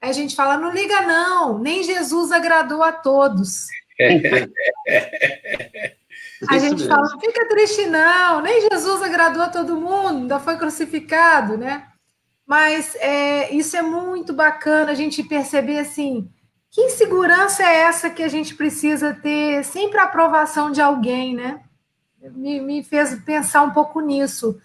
aí 0.00 0.10
a 0.10 0.12
gente 0.12 0.34
fala: 0.34 0.58
não 0.58 0.72
liga, 0.72 1.02
não, 1.02 1.58
nem 1.58 1.82
Jesus 1.82 2.32
agradou 2.32 2.82
a 2.82 2.92
todos. 2.92 3.66
A 6.48 6.58
gente 6.58 6.82
mesmo. 6.82 6.88
fala, 6.88 7.08
não 7.08 7.20
fica 7.20 7.48
triste 7.48 7.86
não, 7.86 8.40
nem 8.40 8.68
Jesus 8.70 9.02
agradou 9.02 9.42
a 9.42 9.48
todo 9.48 9.80
mundo, 9.80 10.18
ainda 10.18 10.38
foi 10.38 10.56
crucificado, 10.56 11.56
né? 11.56 11.86
Mas 12.46 12.94
é, 12.96 13.54
isso 13.54 13.76
é 13.76 13.82
muito 13.82 14.32
bacana 14.32 14.92
a 14.92 14.94
gente 14.94 15.22
perceber 15.22 15.78
assim, 15.78 16.28
que 16.70 16.82
insegurança 16.82 17.62
é 17.62 17.82
essa 17.82 18.10
que 18.10 18.22
a 18.22 18.28
gente 18.28 18.54
precisa 18.54 19.14
ter 19.14 19.64
sempre 19.64 19.98
a 19.98 20.04
aprovação 20.04 20.70
de 20.70 20.80
alguém, 20.80 21.34
né? 21.34 21.60
Me, 22.20 22.60
me 22.60 22.82
fez 22.82 23.14
pensar 23.24 23.62
um 23.62 23.70
pouco 23.70 24.00
nisso. 24.00 24.58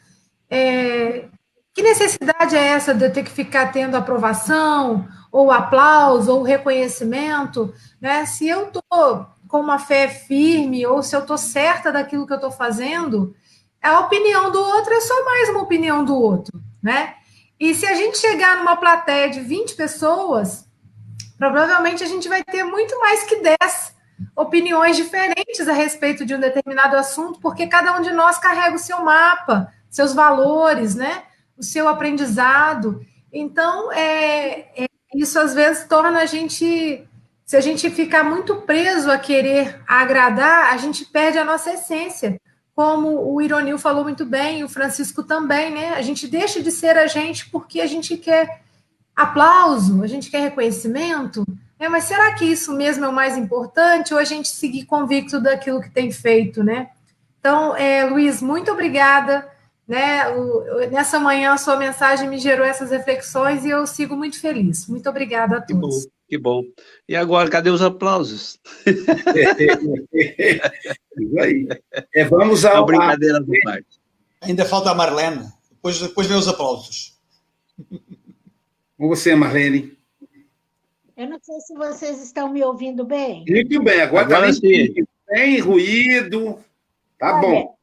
É, 0.50 1.28
que 1.74 1.84
necessidade 1.84 2.56
é 2.56 2.68
essa 2.68 2.94
de 2.94 3.06
eu 3.06 3.14
ter 3.14 3.24
que 3.24 3.32
ficar 3.32 3.72
tendo 3.72 3.96
aprovação, 3.96 5.08
ou 5.32 5.52
aplauso, 5.52 6.34
ou 6.34 6.42
reconhecimento, 6.42 7.74
né? 8.02 8.26
Se 8.26 8.48
eu 8.48 8.68
estou 8.68 9.28
com 9.50 9.60
uma 9.60 9.80
fé 9.80 10.08
firme 10.08 10.86
ou 10.86 11.02
se 11.02 11.16
eu 11.16 11.22
estou 11.22 11.38
certa 11.38 11.92
daquilo 11.92 12.26
que 12.26 12.32
eu 12.32 12.38
estou 12.38 12.52
fazendo, 12.52 13.36
a 13.82 14.00
opinião 14.00 14.52
do 14.52 14.60
outro 14.60 14.94
é 14.94 15.02
só 15.02 15.26
mais 15.26 15.50
uma 15.50 15.64
opinião 15.64 16.06
do 16.06 16.16
outro, 16.16 16.62
né? 16.82 17.16
E 17.60 17.74
se 17.74 17.86
a 17.86 17.96
gente 17.96 18.20
chegar 18.20 18.58
numa 18.58 18.78
plateia 18.78 19.28
de 19.28 19.42
20 19.42 19.76
pessoas, 19.76 20.70
provavelmente 21.38 22.04
a 22.04 22.08
gente 22.08 22.30
vai 22.30 22.44
ter 22.44 22.64
muito 22.64 22.98
mais 23.00 23.24
que 23.24 23.42
10 23.42 23.96
opiniões 24.36 24.96
diferentes 24.96 25.68
a 25.68 25.74
respeito 25.74 26.26
de 26.26 26.36
um 26.36 26.40
determinado 26.40 26.96
assunto, 26.96 27.40
porque 27.40 27.66
cada 27.66 27.98
um 27.98 28.02
de 28.02 28.12
nós 28.12 28.38
carrega 28.38 28.76
o 28.76 28.80
seu 28.80 29.04
mapa, 29.04 29.74
seus 29.90 30.14
valores, 30.14 30.94
né? 30.94 31.24
O 31.58 31.64
seu 31.64 31.88
aprendizado. 31.88 33.04
Então, 33.34 33.92
é, 33.92 34.84
é 34.84 34.88
isso 35.16 35.40
às 35.40 35.56
vezes 35.56 35.88
torna 35.88 36.20
a 36.20 36.26
gente 36.28 37.09
se 37.50 37.58
a 37.58 37.62
gente 37.62 37.90
ficar 37.90 38.24
muito 38.24 38.58
preso 38.58 39.10
a 39.10 39.18
querer 39.18 39.82
agradar, 39.88 40.72
a 40.72 40.78
gente 40.78 41.04
perde 41.04 41.40
a 41.40 41.44
nossa 41.44 41.74
essência. 41.74 42.40
Como 42.76 43.34
o 43.34 43.42
Ironil 43.42 43.80
falou 43.80 44.04
muito 44.04 44.24
bem, 44.24 44.64
o 44.64 44.70
Francisco 44.70 45.24
também, 45.24 45.72
né? 45.72 45.96
A 45.96 46.02
gente 46.04 46.28
deixa 46.28 46.62
de 46.62 46.70
ser 46.70 46.96
a 46.96 47.08
gente 47.08 47.50
porque 47.50 47.82
a 47.82 47.88
gente 47.88 48.16
quer 48.18 48.62
aplauso, 49.16 50.04
a 50.04 50.06
gente 50.06 50.30
quer 50.30 50.42
reconhecimento. 50.42 51.44
É, 51.80 51.90
mas 51.90 52.04
será 52.04 52.36
que 52.36 52.46
isso 52.46 52.72
mesmo 52.72 53.06
é 53.06 53.08
o 53.08 53.14
mais 53.14 53.36
importante 53.36 54.14
ou 54.14 54.20
a 54.20 54.24
gente 54.24 54.50
seguir 54.50 54.86
convicto 54.86 55.42
daquilo 55.42 55.82
que 55.82 55.90
tem 55.90 56.12
feito, 56.12 56.64
né? 56.64 56.92
Então, 57.40 57.76
é, 57.76 58.06
Luiz, 58.06 58.44
muito 58.44 58.72
obrigada. 58.72 59.50
Né? 59.88 60.22
Nessa 60.92 61.20
manhã, 61.20 61.54
a 61.54 61.58
sua 61.58 61.78
mensagem 61.78 62.30
me 62.30 62.38
gerou 62.38 62.64
essas 62.64 62.92
reflexões 62.92 63.66
e 63.66 63.72
eu 63.72 63.88
sigo 63.88 64.16
muito 64.16 64.40
feliz. 64.40 64.86
Muito 64.86 65.10
obrigada 65.10 65.58
a 65.58 65.62
todos. 65.62 66.08
Que 66.30 66.38
bom. 66.38 66.64
E 67.08 67.16
agora, 67.16 67.50
cadê 67.50 67.72
os 67.72 67.82
aplausos? 67.82 68.60
Isso 70.14 71.40
aí. 71.40 71.68
É, 72.14 72.24
vamos 72.24 72.64
ao. 72.66 72.86
brincadeira 72.86 73.40
do 73.40 73.52
parte. 73.64 74.00
Ainda 74.42 74.64
falta 74.64 74.92
a 74.92 74.96
Marlene. 74.96 75.52
Depois, 75.72 76.00
depois 76.00 76.28
vem 76.28 76.38
os 76.38 76.48
aplausos. 76.48 77.20
Com 78.96 79.08
você, 79.08 79.34
Marlene. 79.34 79.98
Eu 81.18 81.28
não 81.28 81.40
sei 81.42 81.60
se 81.62 81.74
vocês 81.74 82.22
estão 82.22 82.54
me 82.54 82.64
ouvindo 82.64 83.04
bem. 83.04 83.44
Muito 83.50 83.82
bem, 83.82 84.02
agora, 84.02 84.28
tá 84.28 84.38
agora 84.38 84.54
tá 84.54 84.60
bem, 84.62 84.94
Sem 85.28 85.60
ruído. 85.60 86.60
Tá 87.18 87.38
Olha, 87.38 87.42
bom. 87.42 87.76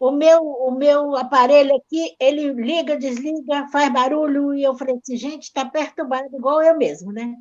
O 0.00 0.10
meu, 0.10 0.42
o 0.42 0.72
meu 0.72 1.14
aparelho 1.14 1.76
aqui, 1.76 2.16
ele 2.18 2.52
liga, 2.52 2.98
desliga, 2.98 3.68
faz 3.70 3.92
barulho, 3.92 4.52
e 4.54 4.62
eu 4.64 4.74
falei 4.74 4.96
assim, 4.96 5.16
gente, 5.16 5.44
está 5.44 5.64
perturbado, 5.64 6.34
igual 6.34 6.62
eu 6.62 6.76
mesmo, 6.76 7.12
né? 7.12 7.36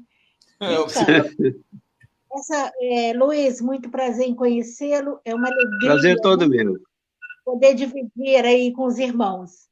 É, 0.62 0.76
essa, 2.36 2.74
é, 2.82 3.13
Luiz, 3.13 3.62
muito 3.62 3.89
prazer 3.89 4.28
em 4.28 4.36
conhecê-lo. 4.36 5.19
É 5.26 5.34
uma 5.34 5.48
alegria. 5.48 5.91
Prazer 5.91 6.15
todo 6.22 6.50
meu. 6.50 6.78
Poder 7.43 7.74
dividir 7.74 8.45
aí 8.45 8.72
com 8.74 8.86
os 8.86 9.00
irmãos. 9.00 9.67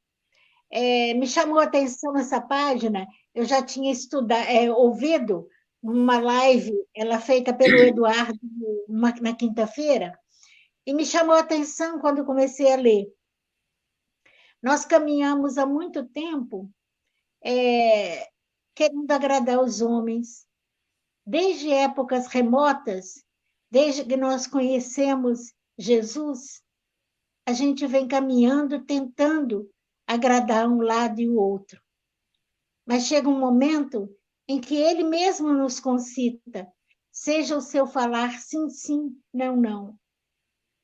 É, 0.70 1.14
me 1.14 1.26
chamou 1.26 1.58
a 1.58 1.64
atenção 1.64 2.16
essa 2.16 2.40
página. 2.40 3.06
Eu 3.34 3.44
já 3.44 3.62
tinha 3.62 3.92
estudado, 3.92 4.48
é, 4.48 4.70
ouvido 4.70 5.48
uma 5.82 6.18
live, 6.18 6.72
ela 6.94 7.20
feita 7.20 7.54
pelo 7.54 7.76
Eduardo 7.78 8.38
uma, 8.88 9.14
na 9.20 9.34
quinta-feira, 9.34 10.18
e 10.84 10.92
me 10.92 11.04
chamou 11.04 11.34
a 11.34 11.40
atenção 11.40 12.00
quando 12.00 12.24
comecei 12.24 12.72
a 12.72 12.76
ler. 12.76 13.06
Nós 14.62 14.84
caminhamos 14.84 15.56
há 15.56 15.64
muito 15.64 16.04
tempo 16.04 16.68
é, 17.44 18.28
querendo 18.74 19.10
agradar 19.10 19.60
os 19.60 19.80
homens, 19.80 20.47
desde 21.28 21.70
épocas 21.70 22.26
remotas, 22.26 23.22
desde 23.70 24.02
que 24.02 24.16
nós 24.16 24.46
conhecemos 24.46 25.52
Jesus, 25.78 26.62
a 27.46 27.52
gente 27.52 27.86
vem 27.86 28.08
caminhando, 28.08 28.82
tentando 28.86 29.70
agradar 30.06 30.66
um 30.66 30.80
lado 30.80 31.20
e 31.20 31.28
o 31.28 31.38
outro. 31.38 31.78
Mas 32.86 33.02
chega 33.02 33.28
um 33.28 33.38
momento 33.38 34.08
em 34.48 34.58
que 34.58 34.74
ele 34.74 35.04
mesmo 35.04 35.52
nos 35.52 35.78
concita, 35.78 36.66
seja 37.12 37.58
o 37.58 37.60
seu 37.60 37.86
falar 37.86 38.40
sim, 38.40 38.70
sim, 38.70 39.14
não, 39.30 39.54
não, 39.54 39.98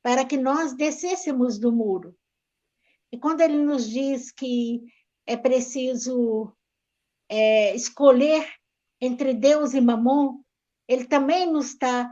para 0.02 0.26
que 0.26 0.36
nós 0.36 0.74
descêssemos 0.74 1.58
do 1.58 1.72
muro. 1.72 2.14
E 3.10 3.16
quando 3.16 3.40
ele 3.40 3.56
nos 3.56 3.88
diz 3.88 4.30
que 4.30 4.82
é 5.26 5.38
preciso 5.38 6.54
é, 7.30 7.74
escolher 7.74 8.46
entre 9.04 9.34
Deus 9.34 9.74
e 9.74 9.80
Mamon, 9.80 10.40
ele 10.88 11.04
também 11.04 11.50
nos 11.50 11.68
está 11.70 12.10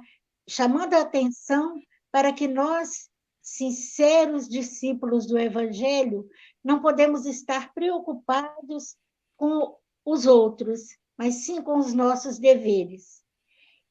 chamando 0.48 0.94
a 0.94 1.00
atenção 1.00 1.80
para 2.10 2.32
que 2.32 2.46
nós, 2.46 3.08
sinceros 3.40 4.48
discípulos 4.48 5.26
do 5.26 5.38
Evangelho, 5.38 6.28
não 6.62 6.80
podemos 6.80 7.26
estar 7.26 7.72
preocupados 7.72 8.96
com 9.36 9.76
os 10.04 10.26
outros, 10.26 10.80
mas 11.16 11.44
sim 11.44 11.62
com 11.62 11.78
os 11.78 11.92
nossos 11.92 12.38
deveres. 12.38 13.22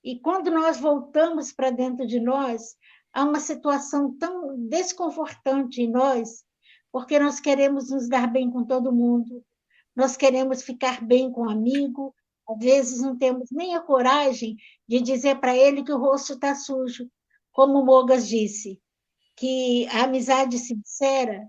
E 0.03 0.19
quando 0.19 0.49
nós 0.49 0.79
voltamos 0.79 1.51
para 1.51 1.69
dentro 1.69 2.05
de 2.07 2.19
nós, 2.19 2.75
há 3.13 3.23
uma 3.23 3.39
situação 3.39 4.15
tão 4.17 4.57
desconfortante 4.67 5.81
em 5.81 5.89
nós, 5.89 6.43
porque 6.91 7.19
nós 7.19 7.39
queremos 7.39 7.89
nos 7.89 8.07
dar 8.09 8.27
bem 8.27 8.49
com 8.49 8.65
todo 8.65 8.91
mundo, 8.91 9.43
nós 9.95 10.15
queremos 10.15 10.61
ficar 10.61 11.03
bem 11.03 11.31
com 11.31 11.41
um 11.43 11.49
amigo, 11.49 12.15
às 12.53 12.59
vezes 12.59 13.01
não 13.01 13.17
temos 13.17 13.49
nem 13.51 13.75
a 13.75 13.81
coragem 13.81 14.55
de 14.87 15.01
dizer 15.01 15.39
para 15.39 15.55
ele 15.55 15.83
que 15.83 15.91
o 15.91 15.97
rosto 15.97 16.33
está 16.33 16.55
sujo, 16.55 17.09
como 17.51 17.83
Mogas 17.83 18.27
disse, 18.27 18.81
que 19.35 19.87
a 19.87 20.03
amizade 20.03 20.57
sincera, 20.59 21.47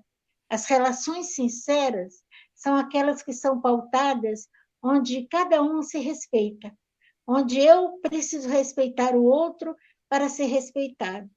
as 0.48 0.66
relações 0.66 1.34
sinceras, 1.34 2.22
são 2.54 2.76
aquelas 2.76 3.22
que 3.22 3.32
são 3.32 3.60
pautadas 3.60 4.48
onde 4.82 5.26
cada 5.28 5.62
um 5.62 5.82
se 5.82 5.98
respeita, 5.98 6.72
onde 7.26 7.60
eu 7.60 7.98
preciso 8.00 8.48
respeitar 8.48 9.14
o 9.14 9.24
outro 9.24 9.76
para 10.08 10.28
ser 10.28 10.46
respeitado. 10.46 11.30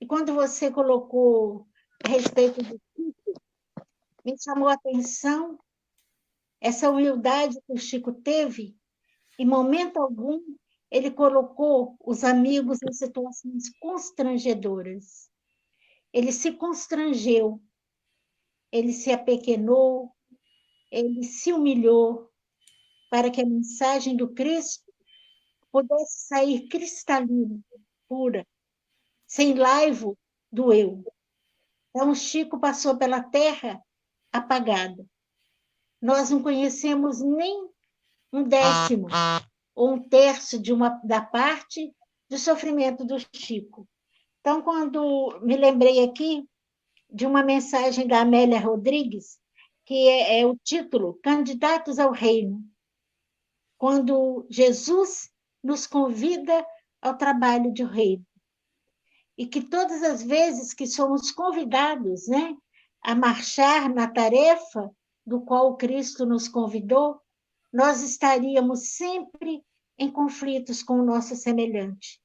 E 0.00 0.06
quando 0.06 0.32
você 0.32 0.70
colocou 0.70 1.66
a 2.04 2.08
respeito 2.08 2.62
do 2.62 2.80
Chico, 2.96 3.40
me 4.24 4.34
chamou 4.38 4.68
a 4.68 4.74
atenção 4.74 5.58
essa 6.60 6.90
humildade 6.90 7.60
que 7.66 7.72
o 7.72 7.78
Chico 7.78 8.12
teve, 8.12 8.76
em 9.38 9.46
momento 9.46 9.98
algum 9.98 10.40
ele 10.90 11.10
colocou 11.10 11.96
os 12.00 12.24
amigos 12.24 12.78
em 12.82 12.92
situações 12.92 13.70
constrangedoras. 13.78 15.30
Ele 16.12 16.32
se 16.32 16.52
constrangeu, 16.52 17.62
ele 18.72 18.92
se 18.92 19.12
apequenou, 19.12 20.10
ele 20.90 21.22
se 21.22 21.52
humilhou 21.52 22.30
para 23.10 23.30
que 23.30 23.40
a 23.40 23.46
mensagem 23.46 24.16
do 24.16 24.32
Cristo 24.32 24.92
pudesse 25.70 26.26
sair 26.26 26.66
cristalina, 26.68 27.60
pura, 28.08 28.46
sem 29.26 29.54
laivo 29.54 30.18
do 30.50 30.72
eu. 30.72 31.04
Então, 31.90 32.14
Chico 32.14 32.58
passou 32.58 32.96
pela 32.96 33.22
terra 33.22 33.82
apagado. 34.32 35.06
Nós 36.00 36.30
não 36.30 36.42
conhecemos 36.42 37.20
nem 37.20 37.68
um 38.32 38.42
décimo 38.42 39.08
ou 39.74 39.94
um 39.94 40.08
terço 40.08 40.58
de 40.58 40.72
uma, 40.72 41.00
da 41.04 41.20
parte 41.20 41.94
do 42.28 42.38
sofrimento 42.38 43.04
do 43.04 43.16
Chico. 43.34 43.88
Então, 44.40 44.62
quando 44.62 45.38
me 45.42 45.56
lembrei 45.56 46.04
aqui 46.04 46.48
de 47.10 47.26
uma 47.26 47.42
mensagem 47.42 48.06
da 48.06 48.20
Amélia 48.20 48.60
Rodrigues, 48.60 49.38
que 49.84 50.08
é, 50.08 50.40
é 50.40 50.46
o 50.46 50.56
título 50.56 51.18
Candidatos 51.22 51.98
ao 51.98 52.12
Reino, 52.12 52.62
quando 53.78 54.46
Jesus 54.50 55.30
nos 55.62 55.86
convida 55.86 56.66
ao 57.00 57.16
trabalho 57.16 57.72
de 57.72 57.84
reino. 57.84 58.26
E 59.36 59.46
que 59.46 59.62
todas 59.62 60.02
as 60.02 60.22
vezes 60.22 60.74
que 60.74 60.86
somos 60.86 61.30
convidados 61.30 62.26
né, 62.26 62.56
a 63.00 63.14
marchar 63.14 63.88
na 63.88 64.08
tarefa 64.08 64.90
do 65.24 65.40
qual 65.40 65.76
Cristo 65.76 66.26
nos 66.26 66.48
convidou, 66.48 67.20
nós 67.72 68.02
estaríamos 68.02 68.96
sempre 68.96 69.62
em 69.98 70.10
conflitos 70.10 70.82
com 70.82 71.00
o 71.00 71.04
nosso 71.04 71.34
semelhante. 71.34 72.20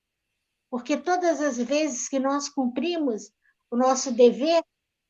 Porque 0.69 0.97
todas 0.97 1.41
as 1.41 1.57
vezes 1.57 2.07
que 2.07 2.19
nós 2.19 2.49
cumprimos 2.49 3.31
o 3.69 3.77
nosso 3.77 4.11
dever, 4.11 4.63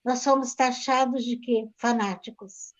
nós 0.03 0.19
somos 0.19 0.55
taxados 0.55 1.23
de 1.23 1.37
quê? 1.37 1.69
Fanáticos. 1.77 2.73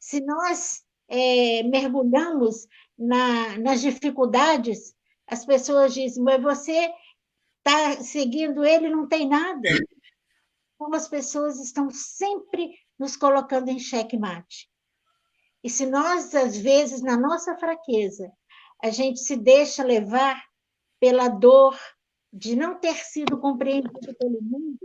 Se 0.00 0.20
nós 0.20 0.82
é, 1.08 1.62
mergulhamos 1.64 2.66
na, 2.98 3.58
nas 3.58 3.80
dificuldades, 3.80 4.94
as 5.26 5.44
pessoas 5.44 5.94
dizem, 5.94 6.22
mas 6.22 6.42
você 6.42 6.90
está 7.58 8.02
seguindo 8.02 8.64
ele, 8.64 8.88
não 8.88 9.06
tem 9.06 9.28
nada. 9.28 9.68
Como 10.78 10.94
as 10.94 11.08
pessoas 11.08 11.58
estão 11.60 11.90
sempre 11.90 12.74
nos 12.98 13.16
colocando 13.16 13.68
em 13.68 13.78
xeque-mate. 13.78 14.70
E 15.68 15.70
se 15.70 15.84
nós, 15.84 16.34
às 16.34 16.56
vezes, 16.56 17.02
na 17.02 17.14
nossa 17.14 17.54
fraqueza, 17.58 18.32
a 18.82 18.88
gente 18.88 19.20
se 19.20 19.36
deixa 19.36 19.84
levar 19.84 20.42
pela 20.98 21.28
dor 21.28 21.78
de 22.32 22.56
não 22.56 22.80
ter 22.80 22.94
sido 22.94 23.36
compreendido 23.38 24.16
pelo 24.18 24.40
mundo, 24.40 24.78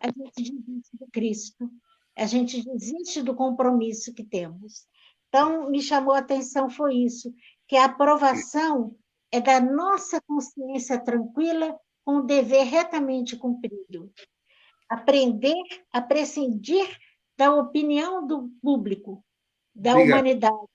a 0.00 0.08
gente 0.08 0.52
desiste 0.52 0.96
do 0.98 1.06
Cristo, 1.12 1.70
a 2.18 2.26
gente 2.26 2.64
desiste 2.64 3.22
do 3.22 3.32
compromisso 3.36 4.12
que 4.12 4.24
temos. 4.24 4.88
Então, 5.28 5.70
me 5.70 5.80
chamou 5.80 6.12
a 6.12 6.18
atenção 6.18 6.68
foi 6.68 6.96
isso, 6.96 7.32
que 7.68 7.76
a 7.76 7.84
aprovação 7.84 8.96
é 9.30 9.40
da 9.40 9.60
nossa 9.60 10.20
consciência 10.22 10.98
tranquila 10.98 11.78
com 12.04 12.16
o 12.16 12.26
dever 12.26 12.64
retamente 12.64 13.36
cumprido. 13.36 14.12
Aprender 14.90 15.62
a 15.92 16.02
prescindir 16.02 16.88
da 17.38 17.54
opinião 17.54 18.26
do 18.26 18.50
público, 18.60 19.24
da 19.74 19.92
Obrigado. 19.92 20.14
humanidade. 20.14 20.66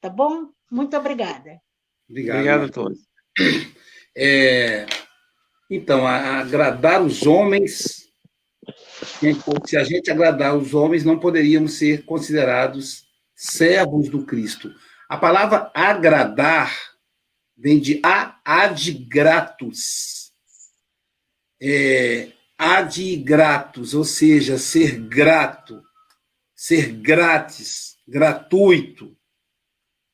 Tá 0.00 0.08
bom? 0.08 0.50
Muito 0.70 0.96
obrigada. 0.96 1.60
Obrigado, 2.08 2.36
Obrigado 2.36 2.64
a 2.64 2.68
todos. 2.68 2.98
É, 4.16 4.86
então, 5.70 6.06
agradar 6.06 7.00
os 7.00 7.24
homens, 7.24 8.08
se 9.66 9.76
a 9.76 9.84
gente 9.84 10.10
agradar 10.10 10.56
os 10.56 10.74
homens, 10.74 11.04
não 11.04 11.18
poderíamos 11.18 11.74
ser 11.74 12.04
considerados 12.04 13.04
servos 13.34 14.08
do 14.08 14.24
Cristo. 14.26 14.74
A 15.08 15.16
palavra 15.16 15.70
agradar 15.74 16.76
vem 17.56 17.78
de 17.78 18.00
a 18.04 18.40
ad 18.44 18.92
gratus. 18.92 20.32
É, 21.62 22.32
ad 22.58 23.16
gratus, 23.16 23.94
ou 23.94 24.04
seja, 24.04 24.58
ser 24.58 24.98
grato, 24.98 25.82
ser 26.54 26.92
grátis, 26.92 27.96
gratuito 28.10 29.16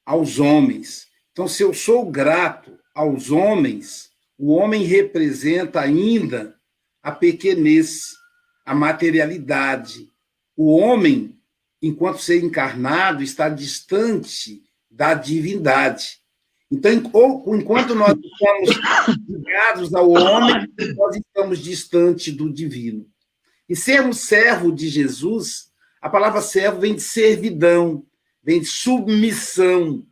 aos 0.04 0.38
homens. 0.38 1.06
Então, 1.32 1.48
se 1.48 1.62
eu 1.62 1.72
sou 1.72 2.10
grato 2.10 2.78
aos 2.94 3.30
homens, 3.30 4.10
o 4.36 4.52
homem 4.52 4.84
representa 4.84 5.80
ainda 5.80 6.54
a 7.02 7.10
pequenez, 7.10 8.12
a 8.66 8.74
materialidade. 8.74 10.12
O 10.54 10.76
homem, 10.76 11.40
enquanto 11.80 12.20
ser 12.20 12.44
encarnado, 12.44 13.22
está 13.22 13.48
distante 13.48 14.62
da 14.90 15.14
divindade. 15.14 16.20
Então, 16.70 16.92
enquanto 16.92 17.94
nós 17.94 18.14
estamos 18.14 18.70
ligados 19.26 19.94
ao 19.94 20.10
homem, 20.10 20.70
nós 20.96 21.16
estamos 21.16 21.60
distante 21.60 22.30
do 22.30 22.52
divino. 22.52 23.06
E 23.66 23.74
sermos 23.74 24.20
servo 24.20 24.70
de 24.70 24.88
Jesus, 24.88 25.70
a 26.06 26.08
palavra 26.08 26.40
servo 26.40 26.78
vem 26.78 26.94
de 26.94 27.02
servidão, 27.02 28.06
vem 28.40 28.60
de 28.60 28.66
submissão. 28.66 30.06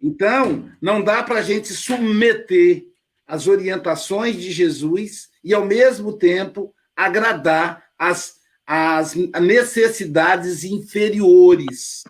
Então, 0.00 0.70
não 0.80 1.02
dá 1.02 1.24
para 1.24 1.40
a 1.40 1.42
gente 1.42 1.72
submeter 1.72 2.84
as 3.26 3.48
orientações 3.48 4.36
de 4.36 4.52
Jesus 4.52 5.28
e, 5.42 5.52
ao 5.52 5.66
mesmo 5.66 6.16
tempo, 6.16 6.72
agradar 6.94 7.84
as, 7.98 8.36
as 8.64 9.16
necessidades 9.16 10.62
inferiores. 10.62 12.04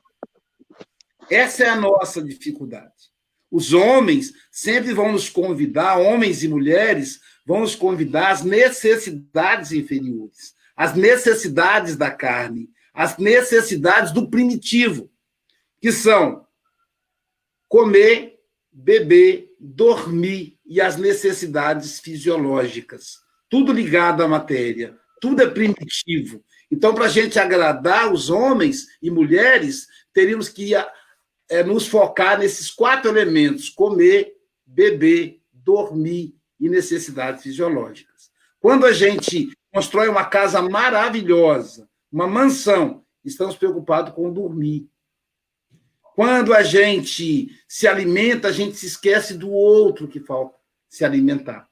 Essa 1.30 1.64
é 1.64 1.68
a 1.70 1.76
nossa 1.76 2.22
dificuldade. 2.22 2.92
Os 3.50 3.72
homens 3.72 4.34
sempre 4.52 4.92
vão 4.92 5.12
nos 5.12 5.30
convidar, 5.30 5.96
homens 5.96 6.42
e 6.44 6.48
mulheres, 6.48 7.20
vão 7.46 7.60
nos 7.60 7.74
convidar 7.74 8.32
às 8.32 8.42
necessidades 8.42 9.72
inferiores, 9.72 10.52
às 10.76 10.94
necessidades 10.94 11.96
da 11.96 12.10
carne, 12.10 12.68
às 12.92 13.16
necessidades 13.16 14.12
do 14.12 14.28
primitivo, 14.28 15.10
que 15.80 15.90
são 15.90 16.46
comer, 17.68 18.38
beber, 18.70 19.54
dormir 19.58 20.58
e 20.66 20.80
as 20.80 20.96
necessidades 20.96 21.98
fisiológicas. 21.98 23.18
Tudo 23.48 23.72
ligado 23.72 24.22
à 24.22 24.28
matéria, 24.28 24.96
tudo 25.20 25.42
é 25.42 25.48
primitivo. 25.48 26.44
Então, 26.70 26.94
para 26.94 27.06
a 27.06 27.08
gente 27.08 27.38
agradar 27.38 28.12
os 28.12 28.28
homens 28.28 28.86
e 29.00 29.10
mulheres, 29.10 29.86
teríamos 30.12 30.48
que 30.48 30.74
é, 30.74 31.62
nos 31.62 31.86
focar 31.86 32.38
nesses 32.38 32.70
quatro 32.70 33.10
elementos: 33.10 33.70
comer, 33.70 34.32
beber, 34.64 35.40
dormir 35.52 36.34
e 36.58 36.68
necessidades 36.68 37.42
fisiológicas. 37.42 38.30
Quando 38.60 38.84
a 38.84 38.92
gente 38.92 39.55
constrói 39.76 40.08
uma 40.08 40.24
casa 40.24 40.62
maravilhosa, 40.62 41.86
uma 42.10 42.26
mansão, 42.26 43.04
estamos 43.22 43.56
preocupados 43.56 44.14
com 44.14 44.32
dormir. 44.32 44.88
Quando 46.14 46.54
a 46.54 46.62
gente 46.62 47.50
se 47.68 47.86
alimenta, 47.86 48.48
a 48.48 48.52
gente 48.52 48.74
se 48.78 48.86
esquece 48.86 49.34
do 49.34 49.50
outro 49.50 50.08
que 50.08 50.18
falta 50.18 50.56
se 50.88 51.04
alimentar. 51.04 51.68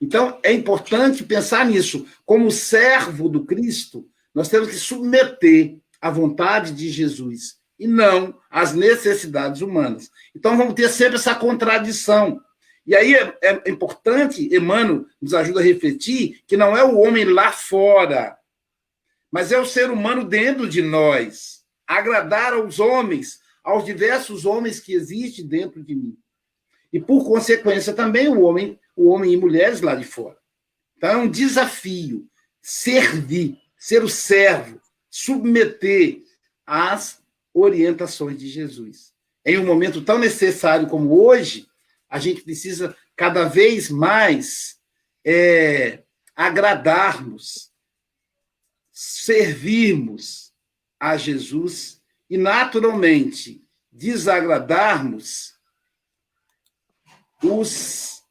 Então, 0.00 0.40
é 0.42 0.50
importante 0.50 1.24
pensar 1.24 1.66
nisso. 1.66 2.06
Como 2.24 2.50
servo 2.50 3.28
do 3.28 3.44
Cristo, 3.44 4.08
nós 4.34 4.48
temos 4.48 4.70
que 4.70 4.76
submeter 4.76 5.76
à 6.00 6.10
vontade 6.10 6.72
de 6.72 6.88
Jesus 6.88 7.58
e 7.78 7.86
não 7.86 8.34
às 8.50 8.72
necessidades 8.72 9.60
humanas. 9.60 10.10
Então, 10.34 10.56
vamos 10.56 10.72
ter 10.72 10.88
sempre 10.88 11.16
essa 11.16 11.34
contradição. 11.34 12.40
E 12.86 12.96
aí 12.96 13.14
é, 13.14 13.38
é 13.42 13.70
importante, 13.70 14.54
Emmanuel 14.54 15.06
nos 15.20 15.34
ajuda 15.34 15.60
a 15.60 15.62
refletir, 15.62 16.42
que 16.46 16.56
não 16.56 16.76
é 16.76 16.82
o 16.82 16.98
homem 16.98 17.24
lá 17.24 17.52
fora, 17.52 18.36
mas 19.30 19.52
é 19.52 19.58
o 19.58 19.66
ser 19.66 19.90
humano 19.90 20.24
dentro 20.24 20.68
de 20.68 20.82
nós. 20.82 21.62
Agradar 21.86 22.52
aos 22.54 22.80
homens, 22.80 23.40
aos 23.62 23.84
diversos 23.84 24.44
homens 24.44 24.80
que 24.80 24.94
existem 24.94 25.46
dentro 25.46 25.82
de 25.82 25.94
mim. 25.94 26.18
E, 26.92 27.00
por 27.00 27.24
consequência, 27.24 27.92
também 27.92 28.28
o 28.28 28.40
homem, 28.42 28.78
o 28.94 29.08
homem 29.08 29.32
e 29.32 29.36
mulheres 29.36 29.80
lá 29.80 29.94
de 29.94 30.04
fora. 30.04 30.36
Então, 30.96 31.10
é 31.10 31.16
um 31.16 31.30
desafio 31.30 32.28
servir, 32.60 33.58
ser 33.76 34.04
o 34.04 34.08
servo, 34.08 34.80
submeter 35.10 36.22
às 36.66 37.22
orientações 37.54 38.38
de 38.38 38.48
Jesus. 38.48 39.12
Em 39.44 39.58
um 39.58 39.66
momento 39.66 40.02
tão 40.02 40.18
necessário 40.18 40.88
como 40.88 41.20
hoje, 41.20 41.66
a 42.12 42.18
gente 42.18 42.42
precisa 42.42 42.94
cada 43.16 43.44
vez 43.44 43.88
mais 43.88 44.78
é, 45.24 46.02
agradarmos, 46.36 47.72
servirmos 48.92 50.52
a 51.00 51.16
Jesus 51.16 52.02
e, 52.28 52.36
naturalmente, 52.36 53.66
desagradarmos 53.90 55.54
os, 57.42 58.22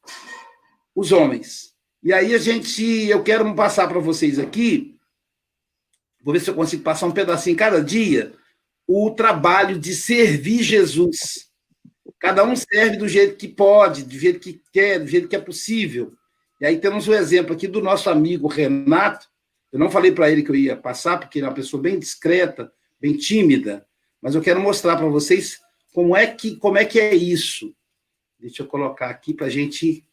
os 0.93 1.11
homens. 1.11 1.73
E 2.03 2.13
aí 2.13 2.36
a 2.36 2.38
gente, 2.38 2.84
eu 2.84 3.23
quero 3.23 3.55
passar 3.55 3.88
para 3.88 3.99
vocês 3.99 4.38
aqui, 4.38 4.95
vou 6.23 6.36
ver 6.36 6.39
se 6.39 6.51
eu 6.51 6.55
consigo 6.55 6.84
passar 6.84 7.07
um 7.07 7.11
pedacinho 7.11 7.57
cada 7.57 7.84
dia, 7.84 8.32
o 8.86 9.09
trabalho 9.09 9.79
de 9.79 9.95
servir 9.95 10.61
Jesus. 10.61 11.51
Cada 12.22 12.43
um 12.43 12.55
serve 12.55 12.97
do 12.97 13.07
jeito 13.07 13.36
que 13.36 13.47
pode, 13.47 14.03
do 14.03 14.13
jeito 14.13 14.39
que 14.39 14.61
quer, 14.72 14.99
do 14.99 15.07
jeito 15.07 15.28
que 15.28 15.36
é 15.36 15.41
possível. 15.41 16.13
E 16.61 16.65
aí 16.67 16.78
temos 16.78 17.07
o 17.07 17.11
um 17.11 17.15
exemplo 17.15 17.53
aqui 17.53 17.67
do 17.67 17.82
nosso 17.82 18.11
amigo 18.11 18.47
Renato. 18.47 19.28
Eu 19.74 19.80
não 19.80 19.89
falei 19.89 20.11
para 20.11 20.30
ele 20.30 20.43
que 20.43 20.51
eu 20.51 20.55
ia 20.55 20.78
passar, 20.78 21.19
porque 21.19 21.39
ele 21.39 21.47
é 21.47 21.49
uma 21.49 21.55
pessoa 21.55 21.82
bem 21.82 21.97
discreta, 21.97 22.72
bem 22.99 23.17
tímida, 23.17 23.88
mas 24.22 24.36
eu 24.36 24.41
quero 24.41 24.61
mostrar 24.61 24.97
para 24.97 25.07
vocês 25.07 25.59
como 25.91 26.15
é 26.15 26.28
que 26.28 26.55
como 26.57 26.78
é 26.78 26.86
que 26.86 26.99
é 26.99 27.15
isso. 27.15 27.74
Deixa 28.39 28.61
eu 28.61 28.67
colocar 28.67 29.09
aqui 29.09 29.34
para 29.34 29.47
a 29.47 29.49
gente 29.49 30.05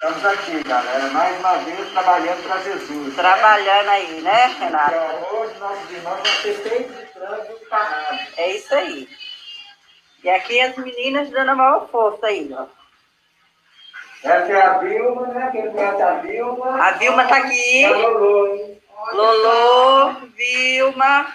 Estamos 0.00 0.24
aqui, 0.26 0.62
galera, 0.62 1.10
mais 1.10 1.40
uma 1.40 1.56
vez 1.56 1.90
trabalhando 1.90 2.40
para 2.44 2.60
Jesus. 2.60 3.16
Trabalhando 3.16 3.88
aí, 3.88 4.20
né, 4.20 4.46
Renato? 4.60 4.94
Então, 4.94 5.40
hoje 5.40 5.58
nossos 5.58 5.90
irmãos 5.90 6.16
vão 6.18 6.24
ser 6.24 6.54
feitos 6.54 6.96
de 6.96 7.06
frango 7.06 7.52
empanado. 7.60 8.18
É 8.36 8.52
isso 8.52 8.72
aí. 8.76 9.08
E 10.22 10.30
aqui 10.30 10.60
as 10.60 10.76
meninas 10.76 11.28
dando 11.30 11.50
a 11.50 11.54
maior 11.56 11.88
força 11.88 12.28
aí, 12.28 12.48
ó. 12.56 12.66
Essa 14.22 14.52
é 14.52 14.62
a 14.62 14.78
Vilma, 14.78 15.26
né? 15.26 15.48
Quem 15.50 15.68
conhece 15.72 16.00
a 16.00 16.14
Vilma? 16.18 16.80
A 16.80 16.90
Vilma 16.92 17.24
tá 17.26 17.36
aqui. 17.38 17.84
A 17.84 17.90
Lolo, 17.90 18.54
hein? 18.54 18.82
Lolo, 19.14 20.28
Vilma. 20.36 21.26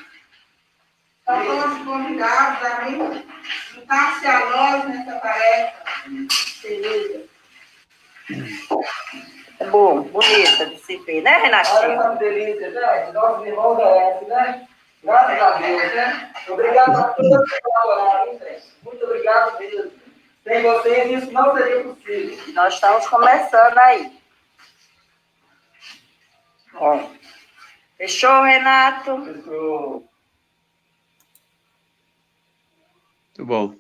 São 1.25 1.45
todos 1.45 1.83
convidados 1.83 2.65
a 2.65 2.81
mim, 2.83 3.27
juntar-se 3.73 4.25
a 4.25 4.45
nós 4.45 4.85
nessa 4.85 5.19
tarefa. 5.19 5.83
Beleza. 6.61 7.32
É 9.59 9.65
bom, 9.67 10.01
bonita 10.01 10.65
de 10.65 10.77
se 10.79 10.97
ver, 10.97 11.21
né, 11.21 11.31
Olha 11.35 11.43
Renatinho? 11.43 11.91
essa 11.91 12.15
delícia, 12.15 12.69
né? 12.71 13.11
Nossos 13.13 13.45
irmãos 13.45 13.77
merecem, 13.77 14.27
né? 14.27 14.67
Graças 15.03 15.41
a 15.41 15.57
Deus, 15.57 15.93
né? 15.95 16.33
Obrigado 16.49 16.97
a 16.97 17.03
todos 17.09 17.51
que 17.51 17.61
colaboraram, 17.61 18.31
hein, 18.33 18.39
gente? 18.39 18.63
Muito 18.83 19.05
obrigado 19.05 19.59
mesmo. 19.59 19.91
Sem 20.43 20.61
vocês, 20.61 21.23
isso 21.23 21.31
não 21.31 21.53
seria 21.55 21.83
possível. 21.83 22.53
Nós 22.53 22.73
estamos 22.73 23.07
começando 23.07 23.77
aí. 23.77 24.11
Ó. 26.75 27.09
Fechou, 27.97 28.43
Renato? 28.43 29.21
Pessoal. 29.21 30.03
Muito 33.35 33.45
bom. 33.45 33.75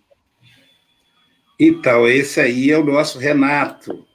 Então, 1.59 2.07
esse 2.07 2.39
aí 2.39 2.71
é 2.71 2.77
o 2.77 2.83
nosso 2.83 3.19
Renato. 3.19 4.07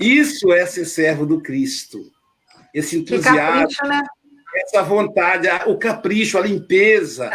Isso 0.00 0.52
é 0.52 0.64
ser 0.66 0.86
servo 0.86 1.26
do 1.26 1.40
Cristo. 1.40 2.10
Esse 2.72 2.98
entusiasmo, 2.98 3.60
capricho, 3.60 3.84
né? 3.86 4.02
essa 4.54 4.82
vontade, 4.82 5.48
o 5.66 5.76
capricho, 5.76 6.38
a 6.38 6.40
limpeza, 6.40 7.30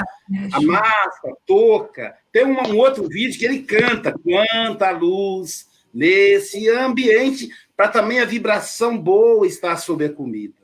a 0.51 0.61
massa, 0.61 1.29
a 1.29 1.35
touca. 1.45 2.15
Tem 2.31 2.45
um, 2.45 2.57
um 2.69 2.77
outro 2.77 3.07
vídeo 3.07 3.37
que 3.37 3.45
ele 3.45 3.59
canta, 3.59 4.13
quanta 4.17 4.91
luz 4.91 5.67
nesse 5.93 6.69
ambiente, 6.69 7.49
para 7.75 7.87
também 7.87 8.19
a 8.19 8.25
vibração 8.25 8.97
boa 8.97 9.47
estar 9.47 9.77
sobre 9.77 10.07
a 10.07 10.13
comida. 10.13 10.55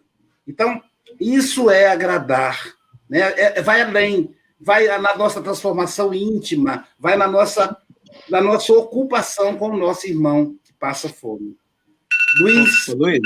Então, 0.48 0.82
isso 1.20 1.70
é 1.70 1.88
agradar, 1.88 2.74
né? 3.10 3.34
É- 3.38 3.62
vai 3.62 3.82
além, 3.82 4.36
vai 4.60 4.88
na 5.00 5.16
nossa 5.16 5.42
transformação 5.42 6.14
íntima, 6.14 6.88
vai 7.00 7.16
na 7.16 7.28
nossa, 7.28 7.78
na 8.30 8.42
nossa 8.42 8.74
ocupação 8.74 9.56
com 9.58 9.70
o 9.70 9.78
nosso 9.78 10.08
irmão 10.08 10.56
que 10.64 10.74
passa 10.74 11.08
fome. 11.08 11.58
Luiz, 12.40 12.88
Luiz, 12.88 13.22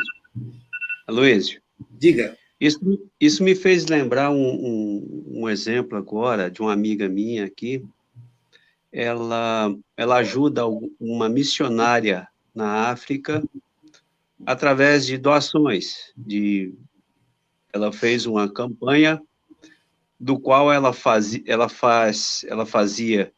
Luiz, 1.08 1.60
diga. 1.92 2.38
isso, 2.60 2.80
isso 3.20 3.44
me 3.44 3.54
fez 3.54 3.86
lembrar 3.86 4.32
um, 4.32 4.36
um, 4.36 5.24
um 5.42 5.50
exemplo 5.50 5.98
agora 5.98 6.50
de 6.50 6.62
uma 6.62 6.74
amiga 6.74 7.08
minha 7.08 7.46
aqui. 7.46 7.84
Ela, 8.92 9.76
ela 9.96 10.18
ajuda 10.18 10.64
uma 11.00 11.28
missionária 11.30 12.28
na 12.54 12.90
África 12.90 13.44
através 14.46 15.06
de 15.06 15.18
doações. 15.18 16.14
De, 16.16 16.74
ela 17.74 17.92
fez 17.92 18.26
uma 18.26 18.50
campanha 18.50 19.22
do 20.20 20.40
qual 20.40 20.72
ela, 20.72 20.94
fazia, 20.94 21.44
ela, 21.46 21.68
faz, 21.68 22.46
ela 22.48 22.66
fazia 22.66 23.32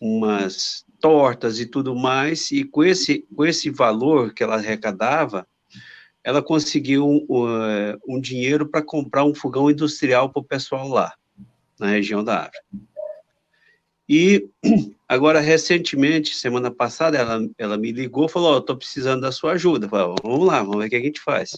umas 0.00 0.85
tortas 1.06 1.60
e 1.60 1.66
tudo 1.66 1.94
mais, 1.94 2.50
e 2.50 2.64
com 2.64 2.82
esse, 2.82 3.24
com 3.32 3.44
esse 3.44 3.70
valor 3.70 4.34
que 4.34 4.42
ela 4.42 4.56
arrecadava, 4.56 5.46
ela 6.24 6.42
conseguiu 6.42 7.06
uh, 7.28 7.96
um 8.08 8.20
dinheiro 8.20 8.66
para 8.68 8.82
comprar 8.82 9.24
um 9.24 9.32
fogão 9.32 9.70
industrial 9.70 10.32
para 10.32 10.40
o 10.40 10.44
pessoal 10.44 10.88
lá, 10.88 11.14
na 11.78 11.86
região 11.86 12.24
da 12.24 12.40
África. 12.40 12.64
E 14.08 14.48
agora, 15.08 15.38
recentemente, 15.38 16.34
semana 16.34 16.72
passada, 16.72 17.16
ela, 17.16 17.48
ela 17.56 17.78
me 17.78 17.92
ligou 17.92 18.26
e 18.26 18.28
falou: 18.28 18.56
oh, 18.56 18.58
estou 18.58 18.76
precisando 18.76 19.20
da 19.20 19.30
sua 19.30 19.52
ajuda. 19.52 19.88
Falei, 19.88 20.12
vamos 20.24 20.44
lá, 20.44 20.60
vamos 20.60 20.78
ver 20.78 20.86
o 20.86 20.90
que 20.90 20.96
a 20.96 21.00
gente 21.00 21.20
faz. 21.20 21.56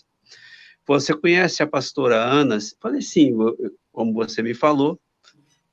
Você 0.87 1.15
conhece 1.15 1.63
a 1.63 1.67
pastora 1.67 2.23
Ana? 2.23 2.59
Falei, 2.83 3.01
sim, 3.01 3.35
como 3.91 4.13
você 4.13 4.43
me 4.43 4.53
falou, 4.53 5.01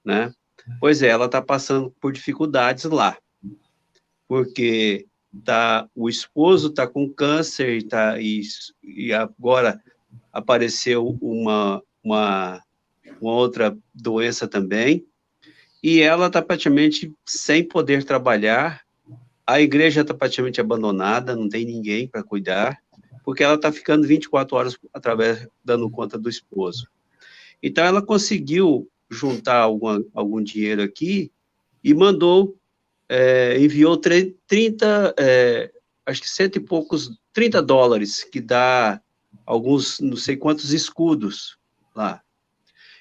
né? 0.03 0.31
Pois 0.79 1.01
é, 1.01 1.09
ela 1.09 1.25
está 1.25 1.41
passando 1.41 1.93
por 1.99 2.13
dificuldades 2.13 2.85
lá, 2.85 3.17
porque 4.27 5.05
tá, 5.43 5.87
o 5.95 6.09
esposo 6.09 6.69
está 6.69 6.87
com 6.87 7.09
câncer 7.09 7.83
tá, 7.83 8.19
e, 8.19 8.41
e 8.83 9.13
agora 9.13 9.81
apareceu 10.31 11.17
uma, 11.21 11.81
uma, 12.03 12.61
uma 13.21 13.33
outra 13.33 13.77
doença 13.93 14.47
também, 14.47 15.05
e 15.83 16.01
ela 16.01 16.27
está 16.27 16.41
praticamente 16.41 17.13
sem 17.25 17.63
poder 17.63 18.03
trabalhar, 18.03 18.81
a 19.45 19.61
igreja 19.61 20.01
está 20.01 20.13
praticamente 20.13 20.59
abandonada, 20.59 21.35
não 21.35 21.47
tem 21.47 21.65
ninguém 21.65 22.07
para 22.07 22.23
cuidar, 22.23 22.79
porque 23.23 23.43
ela 23.43 23.55
está 23.55 23.71
ficando 23.71 24.07
24 24.07 24.55
horas 24.55 24.77
através, 24.93 25.47
dando 25.63 25.89
conta 25.89 26.17
do 26.17 26.29
esposo. 26.29 26.87
Então, 27.61 27.83
ela 27.83 28.01
conseguiu 28.01 28.89
juntar 29.09 29.57
alguma, 29.57 30.03
algum 30.13 30.41
dinheiro 30.41 30.81
aqui 30.81 31.31
e 31.83 31.93
mandou, 31.93 32.55
é, 33.09 33.59
enviou 33.59 33.97
30, 33.97 35.13
é, 35.17 35.71
acho 36.05 36.21
que 36.21 36.29
cento 36.29 36.57
e 36.57 36.59
poucos, 36.59 37.11
30 37.33 37.61
dólares, 37.61 38.23
que 38.23 38.41
dá 38.41 39.01
alguns, 39.45 39.99
não 39.99 40.17
sei 40.17 40.35
quantos 40.35 40.73
escudos 40.73 41.57
lá. 41.95 42.21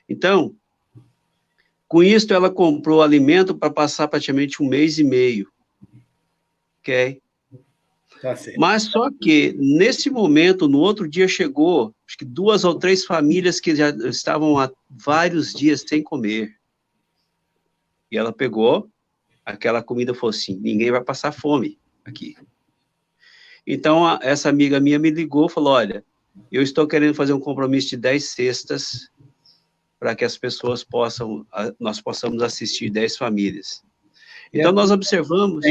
Então, 0.09 0.55
com 1.89 2.03
isso, 2.03 2.33
ela 2.33 2.51
comprou 2.51 3.03
alimento 3.03 3.55
para 3.55 3.71
passar 3.71 4.09
praticamente 4.09 4.63
um 4.63 4.69
mês 4.69 4.99
e 4.99 5.05
meio. 5.05 5.49
Ok? 6.81 7.23
Tá 8.21 8.35
Mas 8.57 8.85
só 8.85 9.11
que, 9.11 9.55
nesse 9.59 10.11
momento, 10.11 10.67
no 10.67 10.79
outro 10.79 11.09
dia 11.09 11.29
chegou, 11.29 11.95
acho 12.07 12.17
que 12.17 12.25
duas 12.25 12.65
ou 12.65 12.75
três 12.75 13.05
famílias 13.05 13.61
que 13.61 13.77
já 13.77 13.91
estavam 14.09 14.59
há 14.59 14.71
vários 14.89 15.53
dias 15.53 15.85
sem 15.87 16.03
comer. 16.03 16.57
E 18.11 18.17
ela 18.17 18.33
pegou 18.33 18.91
aquela 19.45 19.83
comida 19.83 20.13
e 20.13 20.15
falou 20.15 20.31
assim: 20.31 20.59
ninguém 20.61 20.91
vai 20.91 21.03
passar 21.03 21.33
fome 21.33 21.79
aqui. 22.05 22.37
Então, 23.67 24.19
essa 24.21 24.49
amiga 24.49 24.81
minha 24.81 24.99
me 24.99 25.11
ligou 25.11 25.49
falou: 25.49 25.73
olha, 25.73 26.05
eu 26.51 26.63
estou 26.63 26.87
querendo 26.87 27.15
fazer 27.15 27.33
um 27.33 27.41
compromisso 27.41 27.91
de 27.91 27.97
10 27.97 28.25
cestas 28.25 29.11
para 29.99 30.15
que 30.15 30.25
as 30.25 30.37
pessoas 30.37 30.85
possam, 30.85 31.47
a, 31.51 31.73
nós 31.81 32.01
possamos 32.01 32.43
assistir 32.43 32.91
10 32.91 33.17
famílias. 33.17 33.83
Então, 34.53 34.73
nós 34.73 34.91
observamos. 34.91 35.65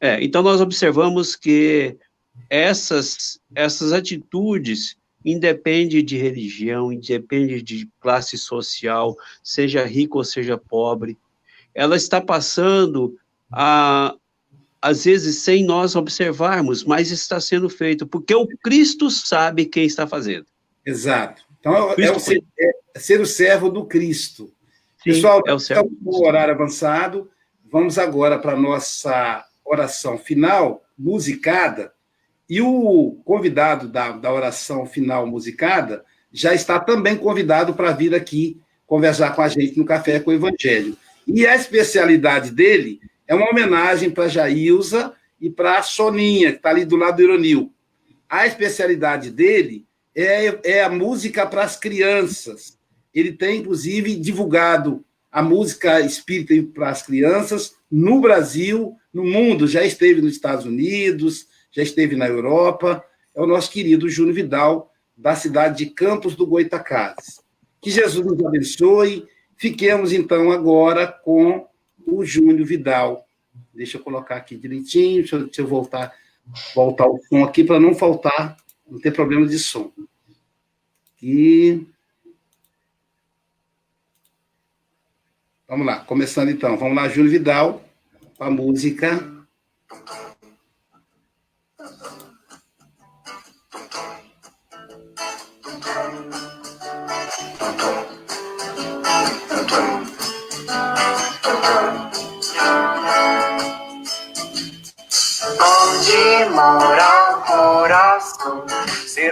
É, 0.00 0.22
então, 0.22 0.42
nós 0.42 0.60
observamos 0.60 1.36
que 1.36 1.96
essas, 2.48 3.38
essas 3.54 3.92
atitudes 3.92 4.96
independe 5.24 6.02
de 6.02 6.16
religião, 6.16 6.92
independe 6.92 7.62
de 7.62 7.88
classe 8.00 8.36
social, 8.36 9.16
seja 9.42 9.84
rico 9.84 10.18
ou 10.18 10.24
seja 10.24 10.58
pobre, 10.58 11.16
ela 11.74 11.96
está 11.96 12.20
passando 12.20 13.16
a, 13.50 14.14
às 14.80 15.04
vezes 15.04 15.38
sem 15.38 15.64
nós 15.64 15.94
observarmos, 15.94 16.84
mas 16.84 17.10
está 17.10 17.40
sendo 17.40 17.68
feito, 17.68 18.06
porque 18.06 18.34
o 18.34 18.46
Cristo 18.62 19.10
sabe 19.10 19.66
quem 19.66 19.84
está 19.84 20.06
fazendo. 20.06 20.46
Exato. 20.84 21.42
Então, 21.60 21.92
é, 21.92 22.10
o 22.10 22.18
ser, 22.18 22.42
é 22.58 22.98
ser, 22.98 23.20
o 23.20 23.26
servo 23.26 23.70
do 23.70 23.84
Cristo. 23.86 24.52
Sim, 25.02 25.10
Pessoal, 25.10 25.42
é 25.46 25.54
o 25.54 25.58
servo 25.58 25.88
estamos 25.92 26.20
no 26.20 26.26
horário 26.26 26.54
avançado, 26.54 27.30
vamos 27.70 27.98
agora 27.98 28.38
para 28.38 28.52
a 28.52 28.60
nossa 28.60 29.44
oração 29.64 30.18
final, 30.18 30.82
musicada, 30.98 31.92
e 32.48 32.60
o 32.60 33.20
convidado 33.24 33.88
da, 33.88 34.12
da 34.12 34.32
oração 34.32 34.84
final 34.84 35.26
musicada 35.26 36.04
já 36.32 36.52
está 36.52 36.80
também 36.80 37.16
convidado 37.16 37.74
para 37.74 37.92
vir 37.92 38.14
aqui 38.14 38.60
conversar 38.86 39.34
com 39.34 39.42
a 39.42 39.48
gente 39.48 39.78
no 39.78 39.84
Café 39.84 40.20
com 40.20 40.30
o 40.30 40.34
Evangelho. 40.34 40.96
E 41.26 41.46
a 41.46 41.54
especialidade 41.54 42.50
dele 42.50 43.00
é 43.26 43.34
uma 43.34 43.50
homenagem 43.50 44.10
para 44.10 44.28
Jailza 44.28 45.14
e 45.40 45.50
para 45.50 45.78
a 45.78 45.82
Soninha, 45.82 46.52
que 46.52 46.58
está 46.58 46.70
ali 46.70 46.84
do 46.84 46.96
lado 46.96 47.16
do 47.16 47.22
Ironil. 47.22 47.72
A 48.28 48.46
especialidade 48.46 49.30
dele 49.30 49.86
é, 50.14 50.58
é 50.64 50.82
a 50.84 50.88
música 50.88 51.46
para 51.46 51.62
as 51.62 51.76
crianças. 51.76 52.78
Ele 53.14 53.32
tem, 53.32 53.60
inclusive, 53.60 54.16
divulgado 54.16 55.04
a 55.30 55.42
música 55.42 56.00
espírita 56.00 56.54
para 56.72 56.90
as 56.90 57.02
crianças 57.02 57.74
no 57.90 58.20
Brasil, 58.20 58.96
no 59.12 59.24
mundo. 59.24 59.66
Já 59.66 59.84
esteve 59.84 60.20
nos 60.20 60.32
Estados 60.32 60.64
Unidos, 60.64 61.46
já 61.70 61.82
esteve 61.82 62.16
na 62.16 62.26
Europa. 62.26 63.04
É 63.34 63.40
o 63.40 63.46
nosso 63.46 63.70
querido 63.70 64.08
Júnior 64.08 64.34
Vidal, 64.34 64.92
da 65.16 65.34
cidade 65.34 65.78
de 65.78 65.90
Campos 65.90 66.36
do 66.36 66.46
Goitacazes. 66.46 67.40
Que 67.80 67.90
Jesus 67.90 68.24
nos 68.24 68.44
abençoe. 68.44 69.26
Fiquemos, 69.62 70.12
então, 70.12 70.50
agora 70.50 71.06
com 71.06 71.68
o 72.04 72.24
Júnior 72.24 72.66
Vidal. 72.66 73.24
Deixa 73.72 73.96
eu 73.96 74.02
colocar 74.02 74.34
aqui 74.34 74.56
direitinho, 74.56 75.20
deixa 75.20 75.36
eu, 75.36 75.44
deixa 75.44 75.60
eu 75.60 75.68
voltar, 75.68 76.12
voltar 76.74 77.06
o 77.06 77.20
som 77.28 77.44
aqui 77.44 77.62
para 77.62 77.78
não 77.78 77.94
faltar, 77.94 78.56
não 78.84 78.98
ter 78.98 79.12
problema 79.12 79.46
de 79.46 79.60
som. 79.60 79.92
E 81.22 81.86
vamos 85.68 85.86
lá, 85.86 86.00
começando 86.00 86.48
então. 86.48 86.76
Vamos 86.76 86.96
lá, 86.96 87.08
Júnior 87.08 87.30
Vidal, 87.30 87.84
com 88.36 88.42
a 88.42 88.50
música. 88.50 89.46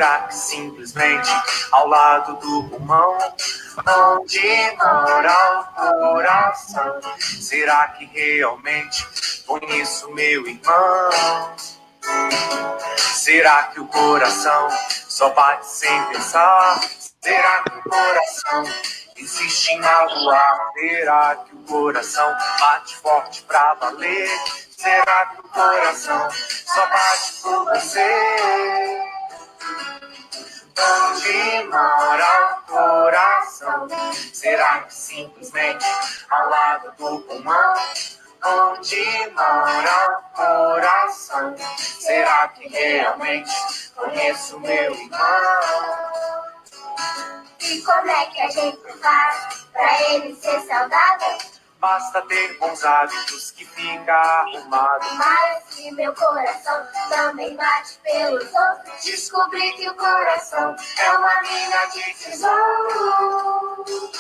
Será 0.01 0.21
que 0.23 0.35
simplesmente 0.35 1.31
ao 1.73 1.87
lado 1.87 2.35
do 2.37 2.71
pulmão? 2.71 3.19
Onde 3.87 4.77
mora 4.79 5.61
o 5.61 6.15
coração? 6.15 7.01
Será 7.19 7.87
que 7.89 8.07
realmente 8.07 9.07
conheço 9.47 10.11
meu 10.13 10.47
irmão? 10.47 11.11
Será 12.97 13.65
que 13.65 13.81
o 13.81 13.87
coração 13.89 14.71
só 15.07 15.29
bate 15.35 15.67
sem 15.67 16.05
pensar? 16.07 16.81
Será 17.21 17.63
que 17.65 17.79
o 17.79 17.83
coração 17.83 18.65
existe 19.19 19.77
na 19.81 20.01
lua? 20.05 20.73
Será 20.79 21.37
que 21.45 21.55
o 21.55 21.59
coração 21.65 22.35
bate 22.59 22.97
forte 22.97 23.43
pra 23.43 23.75
valer? 23.75 24.31
Será 24.79 25.27
que 25.27 25.41
o 25.41 25.49
coração 25.51 26.31
só 26.65 26.87
bate 26.87 27.33
por 27.43 27.65
você? 27.67 29.20
Onde 30.79 31.65
mora 31.69 32.59
o 32.59 32.73
coração? 32.73 33.89
Será 34.33 34.81
que 34.81 34.95
simplesmente 34.95 35.85
ao 36.31 36.49
lado 36.49 36.93
do 36.97 37.21
pulmão? 37.21 37.75
Onde 38.45 39.31
mora 39.35 40.19
o 40.19 40.37
coração? 40.37 41.55
Será 41.79 42.49
que 42.49 42.69
realmente 42.69 43.51
conheço 43.95 44.59
meu 44.61 44.95
irmão? 44.95 45.21
E 47.61 47.83
como 47.83 48.11
é 48.11 48.27
que 48.27 48.41
a 48.41 48.49
gente 48.49 48.93
faz 49.01 49.67
pra 49.73 50.03
ele 50.11 50.35
ser 50.37 50.61
saudável? 50.63 51.60
Basta 51.81 52.21
ter 52.23 52.59
bons 52.59 52.85
hábitos 52.85 53.53
que 53.53 53.65
fica 53.65 54.13
arrumado. 54.13 55.07
Mas 55.15 55.65
se 55.71 55.91
meu 55.93 56.15
coração 56.15 56.87
também 57.09 57.57
bate 57.57 57.99
pelos 58.03 58.45
outros, 58.55 59.03
descobri 59.03 59.73
que 59.73 59.89
o 59.89 59.95
coração 59.95 60.77
é 60.99 61.11
uma 61.13 61.41
mina 61.41 61.87
de 61.87 62.15
tesouro. 62.15 64.13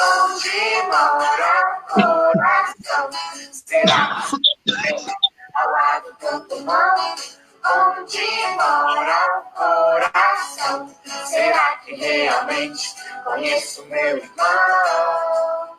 Onde 0.00 0.82
mora 0.86 1.82
o 1.82 1.92
coração? 1.92 3.10
Será 3.52 4.22
que 4.64 5.12
ao 5.54 5.70
lado 5.70 6.16
do 6.18 6.40
pulmão? 6.48 7.14
Onde 7.62 8.26
mora 8.56 9.38
o 9.38 9.42
coração? 9.54 10.96
Será 11.26 11.76
que 11.84 11.94
realmente 11.94 12.94
conheço 13.22 13.84
meu 13.84 14.16
irmão? 14.16 15.78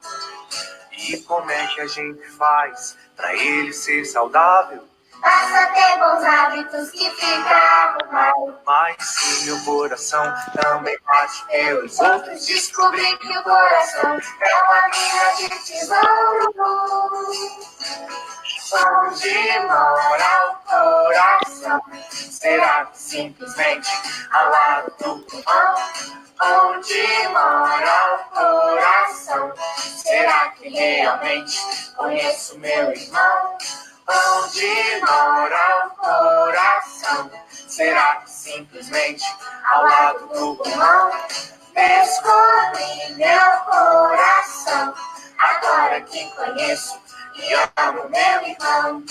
E 1.10 1.18
como 1.22 1.50
é 1.50 1.66
que 1.66 1.82
a 1.82 1.88
gente 1.88 2.22
faz 2.38 2.96
pra 3.16 3.34
ele 3.36 3.74
ser 3.74 4.06
saudável? 4.06 4.84
Basta 5.22 5.68
ter 5.74 6.00
bons 6.00 6.24
hábitos 6.24 6.92
que 6.92 7.10
fica 7.10 7.56
arrumado. 7.56 8.60
Mas 8.66 8.96
se 9.00 9.46
meu 9.46 9.60
coração 9.66 10.34
também 10.62 10.98
bate 11.06 11.46
pelos 11.48 12.00
outros, 12.00 12.46
descobri 12.46 13.18
que 13.18 13.38
o 13.38 13.44
coração 13.44 14.18
é 14.42 14.56
uma 14.64 14.88
mina 14.90 15.36
de 15.38 15.50
tesouro. 15.66 16.54
Onde 18.72 19.60
mora 19.68 20.52
o 20.52 20.56
coração? 20.68 21.82
Será 22.12 22.86
que 22.86 22.98
simplesmente 22.98 23.90
ao 24.32 24.50
lado 24.50 24.94
do 25.00 25.20
pulmão? 25.20 25.76
Onde 26.42 27.28
mora 27.30 28.16
o 28.16 28.18
coração? 28.36 29.54
Será 29.78 30.52
que 30.52 30.70
realmente 30.70 31.60
conheço 31.98 32.58
meu 32.60 32.92
irmão? 32.92 33.58
Onde 34.10 35.02
mora 35.02 35.86
o 35.86 35.90
coração? 35.96 37.30
Será 37.52 38.16
que 38.16 38.32
simplesmente 38.32 39.24
ao 39.72 39.84
lado 39.84 40.28
do 40.28 40.56
pulmão? 40.56 41.12
Descobri 41.76 43.16
meu 43.16 43.52
coração, 43.66 44.94
agora 45.38 46.02
que 46.02 46.26
conheço 46.32 47.00
e 47.36 47.54
amo 47.54 48.10
meu 48.10 48.50
irmão. 48.50 49.04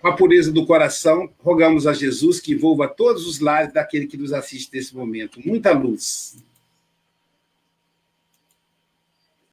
Com 0.00 0.08
a 0.08 0.16
pureza 0.16 0.52
do 0.52 0.64
coração, 0.64 1.28
rogamos 1.38 1.86
a 1.86 1.92
Jesus 1.92 2.40
que 2.40 2.52
envolva 2.52 2.86
todos 2.86 3.26
os 3.26 3.40
lares 3.40 3.72
daquele 3.72 4.06
que 4.06 4.16
nos 4.16 4.32
assiste 4.32 4.72
nesse 4.72 4.94
momento. 4.94 5.40
Muita 5.44 5.72
luz. 5.72 6.36